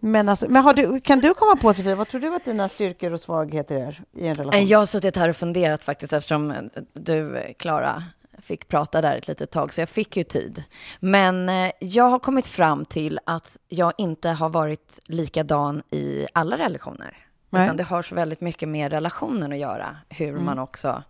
[0.00, 2.68] Men, alltså, men har du, kan du komma på, Sofia, vad tror du att dina
[2.68, 4.60] styrkor och svagheter är i en relation?
[4.62, 6.56] Eh, Jag har suttit här och funderat faktiskt eftersom eh,
[6.92, 8.02] du, eh, Klara,
[8.42, 10.62] fick prata där ett litet tag, så jag fick ju tid.
[11.00, 16.56] Men eh, jag har kommit fram till att jag inte har varit likadan i alla
[16.58, 17.16] relationer.
[17.50, 17.64] Nej.
[17.64, 21.02] Utan det har så väldigt mycket med relationen att göra, hur man också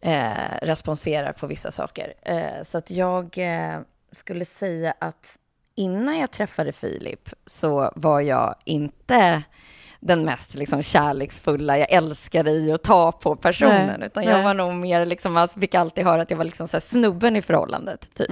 [0.00, 0.30] eh,
[0.62, 2.14] responserar på vissa saker.
[2.22, 3.80] Eh, så att jag eh,
[4.12, 5.38] skulle säga att
[5.74, 9.42] innan jag träffade Filip så var jag inte
[10.00, 14.44] den mest liksom, kärleksfulla, jag älskade i att ta på personen, Nej, utan jag nej.
[14.44, 17.42] var nog mer, liksom, alltså, fick alltid höra att jag var liksom, så snubben i
[17.42, 18.30] förhållandet, typ.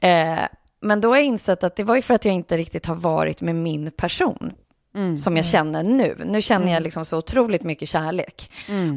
[0.00, 0.38] Eh,
[0.80, 2.94] men då har jag insett att det var ju för att jag inte riktigt har
[2.94, 4.52] varit med min person
[5.22, 6.16] som jag känner nu.
[6.26, 8.50] Nu känner jag liksom så otroligt mycket kärlek.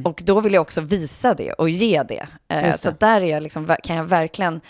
[0.04, 2.28] Och då vill jag också visa det och ge det.
[2.48, 3.00] Eh, Just så det.
[3.00, 4.62] där är jag liksom, kan jag verkligen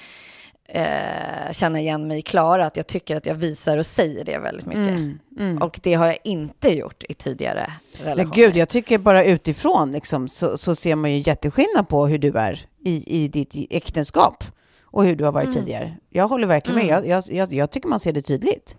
[0.68, 4.38] eh, känna igen mig i Klara, att jag tycker att jag visar och säger det
[4.38, 5.18] väldigt mycket.
[5.62, 8.36] Och det har jag inte gjort i tidigare Nej, relationer.
[8.36, 12.38] gud, jag tycker bara utifrån liksom, så, så ser man ju jätteskillnad på hur du
[12.38, 14.44] är i, i ditt äktenskap
[14.84, 15.94] och hur du har varit tidigare.
[16.10, 16.88] Jag håller verkligen med.
[16.88, 18.78] Jag, jag, jag, jag tycker man ser det tydligt.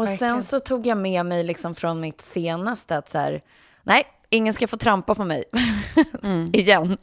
[0.00, 3.40] Och sen så tog jag med mig liksom från mitt senaste att så här,
[3.82, 5.44] nej, ingen ska få trampa på mig
[6.52, 6.96] igen.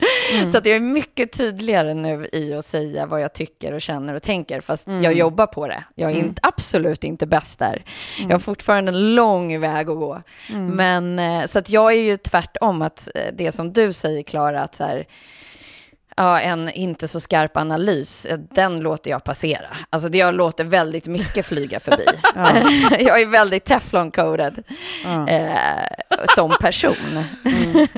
[0.51, 4.13] Så att jag är mycket tydligare nu i att säga vad jag tycker och känner
[4.13, 5.83] och tänker, fast jag jobbar på det.
[5.95, 7.83] Jag är inte, absolut inte bäst där.
[8.19, 10.21] Jag har fortfarande en lång väg att gå.
[10.75, 14.63] Men eh, så att jag är ju tvärtom, att eh, det som du säger, Klara,
[14.63, 15.07] att så här,
[16.19, 19.67] Ja, en inte så skarp analys, eh, den låter jag passera.
[19.89, 22.05] Alltså jag låter väldigt mycket flyga förbi.
[23.05, 24.63] jag är väldigt teflon-coded
[25.27, 27.23] eh, som person.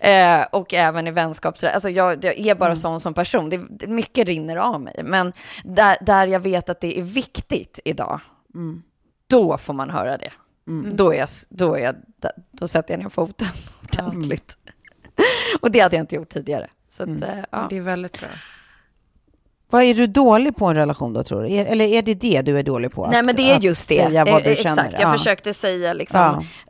[0.00, 1.64] Eh, och även i vänskaps...
[1.64, 2.76] Alltså jag, jag är bara Mm.
[2.76, 3.50] sån som person.
[3.50, 4.94] Det, det, mycket rinner av mig.
[5.04, 5.32] Men
[5.64, 8.20] där, där jag vet att det är viktigt idag,
[8.54, 8.82] Mm.
[9.26, 10.30] då får man höra det.
[10.92, 11.94] Då, är jag, då, är jag,
[12.52, 13.46] då sätter jag ner foten
[13.82, 14.56] ordentligt.
[15.60, 16.68] och det hade jag inte gjort tidigare.
[16.96, 17.22] Så att, Mm.
[17.22, 17.66] eh, ja.
[17.70, 18.28] Det är väldigt bra.
[19.70, 21.48] Vad är du dålig på i en relation då, tror du?
[21.48, 23.06] Eller är det det du är dålig på?
[23.06, 23.94] Nej, Att- men det är just det.
[23.94, 24.92] Säga vad Eh, du Exakt, känner?
[24.92, 25.12] jag Ja.
[25.18, 26.20] försökte säga liksom,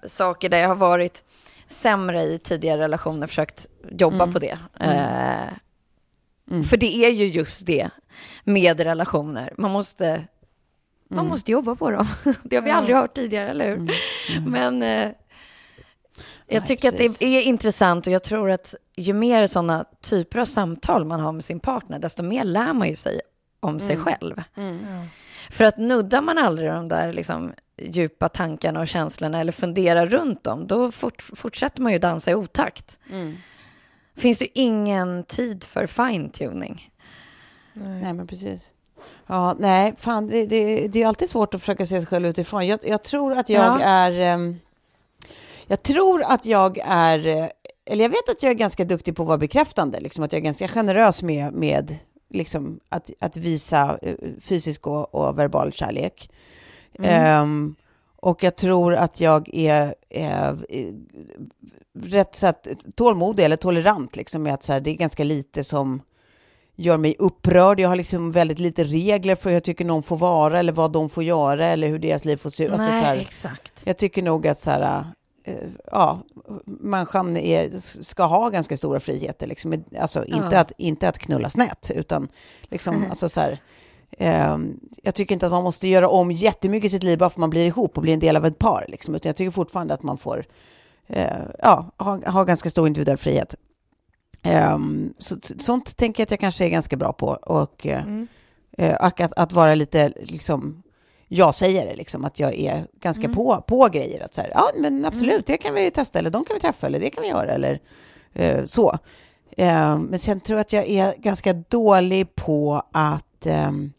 [0.02, 0.08] Ja.
[0.08, 1.24] saker där jag har varit
[1.68, 4.32] sämre i tidigare relationer, försökt jobba Mm.
[4.32, 4.58] på det.
[4.80, 7.90] Eh, För det är ju just det
[8.44, 9.52] med relationer.
[9.58, 10.24] Man måste,
[11.08, 11.30] man Mm.
[11.30, 12.06] måste jobba på dem.
[12.42, 13.90] Det har vi aldrig hört tidigare, eller hur?
[14.50, 17.12] Men eh, jag Nej, tycker precis.
[17.14, 21.20] att det är intressant och jag tror att ju mer sådana typer av samtal man
[21.20, 23.20] har med sin partner, desto mer lär man ju sig
[23.60, 24.04] om sig Mm.
[24.04, 24.42] själv.
[25.50, 30.44] För att nuddar man aldrig de där liksom, djupa tankarna och känslorna eller funderar runt
[30.44, 32.98] dem, då fort, fortsätter man ju dansa i otakt.
[33.10, 33.36] Mm.
[34.16, 36.90] Finns det ju ingen tid för fine-tuning.
[37.72, 38.70] Nej, men precis.
[39.26, 42.66] Ja, nej, fan, det, det, det är alltid svårt att försöka se sig själv utifrån.
[42.66, 43.84] Jag, jag tror att jag Ja.
[43.84, 44.10] är...
[44.20, 44.58] ehm,
[45.66, 47.50] jag tror att jag är...
[47.84, 50.00] Eller jag vet att jag är ganska duktig på att vara bekräftande.
[50.00, 51.96] Liksom, att jag är ganska generös med, med
[52.30, 56.30] liksom, att, att visa eh, fysisk och, och verbal kärlek.
[56.98, 57.74] Ehm,
[58.16, 60.54] och jag tror att jag är eh,
[61.94, 65.64] rätt så att, tålmodig eller tolerant liksom, med att så här, det är ganska lite
[65.64, 66.02] som
[66.76, 67.80] gör mig upprörd.
[67.80, 70.92] Jag har liksom väldigt lite regler för hur jag tycker någon får vara eller vad
[70.92, 72.72] de får göra eller hur deras liv får se ut.
[72.72, 73.72] Alltså, så här, exakt.
[73.84, 75.06] jag tycker nog att så här,
[75.92, 76.22] ja,
[76.64, 77.70] människan är,
[78.02, 79.46] ska ha ganska stora friheter.
[79.46, 79.84] Liksom.
[80.00, 80.60] Alltså, inte, Ja.
[80.60, 82.28] att, inte att knulla snett, utan
[82.62, 83.58] liksom, alltså, så här,
[84.18, 87.34] ehm, jag tycker inte att man måste göra om jättemycket i sitt liv bara för
[87.34, 88.84] att man blir ihop och blir en del av ett par.
[88.88, 89.14] Liksom.
[89.14, 90.44] Utan jag tycker fortfarande att man får
[91.06, 93.54] eh, ja, ha, ha ganska stor individuell frihet.
[94.42, 97.26] Ehm, så, sånt tänker jag att jag kanske är ganska bra på.
[97.28, 98.04] Och, eh,
[98.78, 100.82] eh, och att, att vara lite, liksom,
[101.34, 104.20] jag säger det, liksom, att jag är ganska på, på grejer.
[104.20, 106.86] Att så här, ja, men absolut, det kan vi testa, eller de kan vi träffa,
[106.86, 107.80] eller det kan vi göra, eller
[108.32, 108.98] eh, så.
[109.56, 113.46] Eh, men sen tror jag att jag är ganska dålig på att...
[113.46, 113.92] ehm,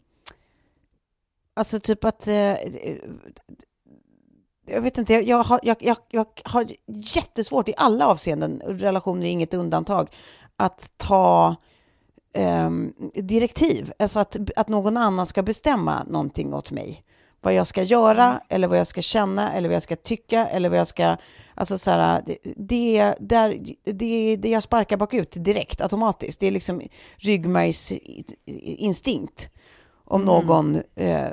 [1.54, 2.26] alltså typ att...
[2.26, 2.54] eh,
[4.66, 9.26] jag vet inte, jag, jag, har, jag, jag, jag har jättesvårt i alla avseenden, relationer
[9.26, 10.08] är inget undantag,
[10.56, 11.56] att ta
[12.34, 13.92] ehm, direktiv.
[13.98, 17.04] Alltså att, att någon annan ska bestämma någonting åt mig.
[17.44, 20.68] Vad jag ska göra, eller vad jag ska känna, eller vad jag ska tycka, eller
[20.68, 21.16] vad jag ska...
[21.54, 26.40] Alltså så här, det, det, där, det, det jag sparkar bakut direkt, automatiskt.
[26.40, 26.82] Det är liksom
[27.16, 29.50] ryggmärgsinstinkt.
[30.04, 31.28] Om någon eh,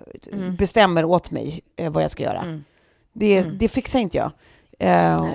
[0.58, 2.62] bestämmer åt mig eh, vad jag ska göra.
[3.14, 4.32] Det, det fixar inte jag.
[4.80, 5.26] Eh,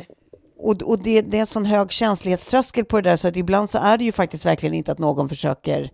[0.58, 3.70] och och det, det är en sån hög känslighetströskel på det där så att ibland
[3.70, 5.90] så är det ju faktiskt verkligen inte att någon försöker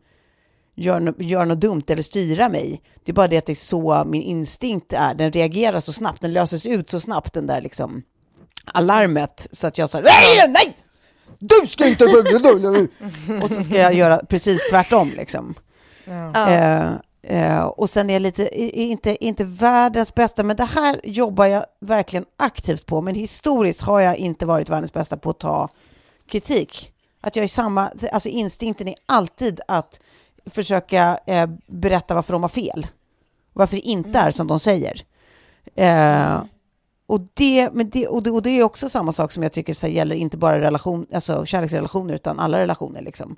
[0.74, 2.82] göra no, gör något dumt eller styra mig.
[3.04, 5.14] Det är bara det att det är så min instinkt är.
[5.14, 8.02] Den reagerar så snabbt, den löses ut så snabbt den där liksom
[8.64, 10.76] alarmet så att jag säger nej, nej!
[11.38, 12.04] Du ska inte...
[13.42, 15.54] och så ska jag göra precis tvärtom liksom.
[16.06, 16.92] Eh,
[17.22, 21.64] eh, och sen är jag lite, inte, inte världens bästa, men det här jobbar jag
[21.80, 23.00] verkligen aktivt på.
[23.00, 25.68] Men historiskt har jag inte varit världens bästa på att ta
[26.30, 26.92] kritik.
[27.20, 30.00] Att jag är samma, alltså instinkten är alltid att
[30.46, 32.86] försöka eh, berätta varför de har fel.
[33.52, 35.02] Varför det inte är som de säger.
[35.74, 36.42] Eh,
[37.06, 39.74] och, det, men det, och, det, och det är också samma sak som jag tycker
[39.74, 43.02] så här, gäller inte bara relation, alltså kärleksrelationer utan alla relationer.
[43.02, 43.36] Liksom.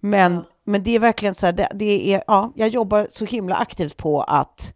[0.00, 3.54] Men, men det är verkligen så här, det, det är, ja, jag jobbar så himla
[3.54, 4.74] aktivt på att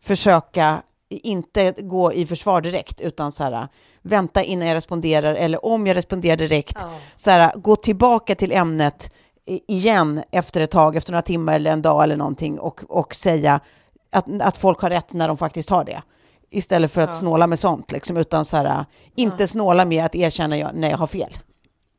[0.00, 3.68] försöka inte gå i försvar direkt, utan så här,
[4.02, 6.76] vänta innan jag responderar, eller om jag responderar direkt,
[7.14, 9.12] så här, gå tillbaka till ämnet
[9.46, 13.60] igen efter ett tag, efter några timmar eller en dag eller någonting, och, och säga
[14.12, 16.02] att, att folk har rätt när de faktiskt har det.
[16.50, 18.84] Istället för att snåla med sånt, liksom, utan så här,
[19.14, 21.32] inte snåla med att erkänna jag, när jag har fel.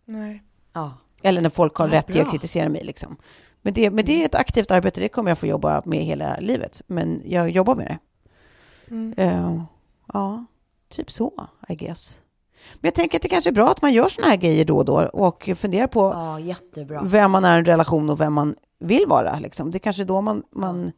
[0.05, 0.43] Nej.
[0.73, 0.91] Ja.
[1.21, 2.83] Eller när folk har Ja, rätt att kritisera mig.
[2.83, 3.17] Liksom.
[3.61, 6.37] Men, det, men det är ett aktivt arbete, det kommer jag få jobba med hela
[6.39, 6.81] livet.
[6.87, 9.23] Men jag jobbar med det.
[9.23, 9.63] Eh,
[10.13, 10.45] ja,
[10.89, 12.21] typ så, I guess.
[12.73, 14.77] Men jag tänker att det kanske är bra att man gör såna här grejer då
[14.77, 17.01] och då och funderar på Ja, jättebra.
[17.05, 19.39] vem man är i en relation och vem man vill vara.
[19.39, 19.71] Liksom.
[19.71, 20.91] Det är kanske då man, man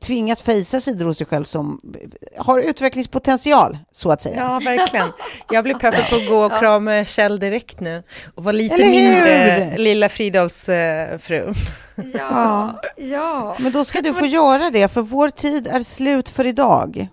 [0.00, 1.80] tvingas fejsa sidor hos sig själv som
[2.36, 4.36] har utvecklingspotential, så att säga.
[4.36, 5.08] Ja, verkligen.
[5.50, 8.02] Jag blir peppad på att gå och krama Kjell direkt nu
[8.34, 11.54] och vara lite mindre lilla Fridolfs eh, fru.
[12.14, 12.80] Ja.
[12.96, 13.56] ja.
[13.58, 17.08] Men då ska du få göra det, för vår tid är slut för idag.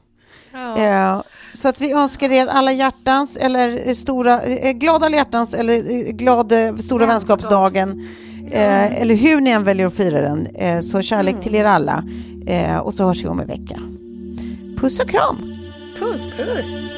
[0.54, 0.78] Ja.
[0.78, 1.22] Eh,
[1.58, 6.12] Så att vi önskar er alla hjärtans eller stora, eh, glada alla hjärtans eller eh,
[6.12, 8.08] glad eh, stora vänskapsdagen.
[8.52, 10.48] Eh, eller hur ni än väljer att fira den.
[10.56, 12.04] Eh, så kärlek till er alla.
[12.48, 13.80] Eh, och så hörs vi om en vecka.
[14.82, 15.54] Puss och kram!
[16.00, 16.34] Puss!
[16.38, 16.98] Puss!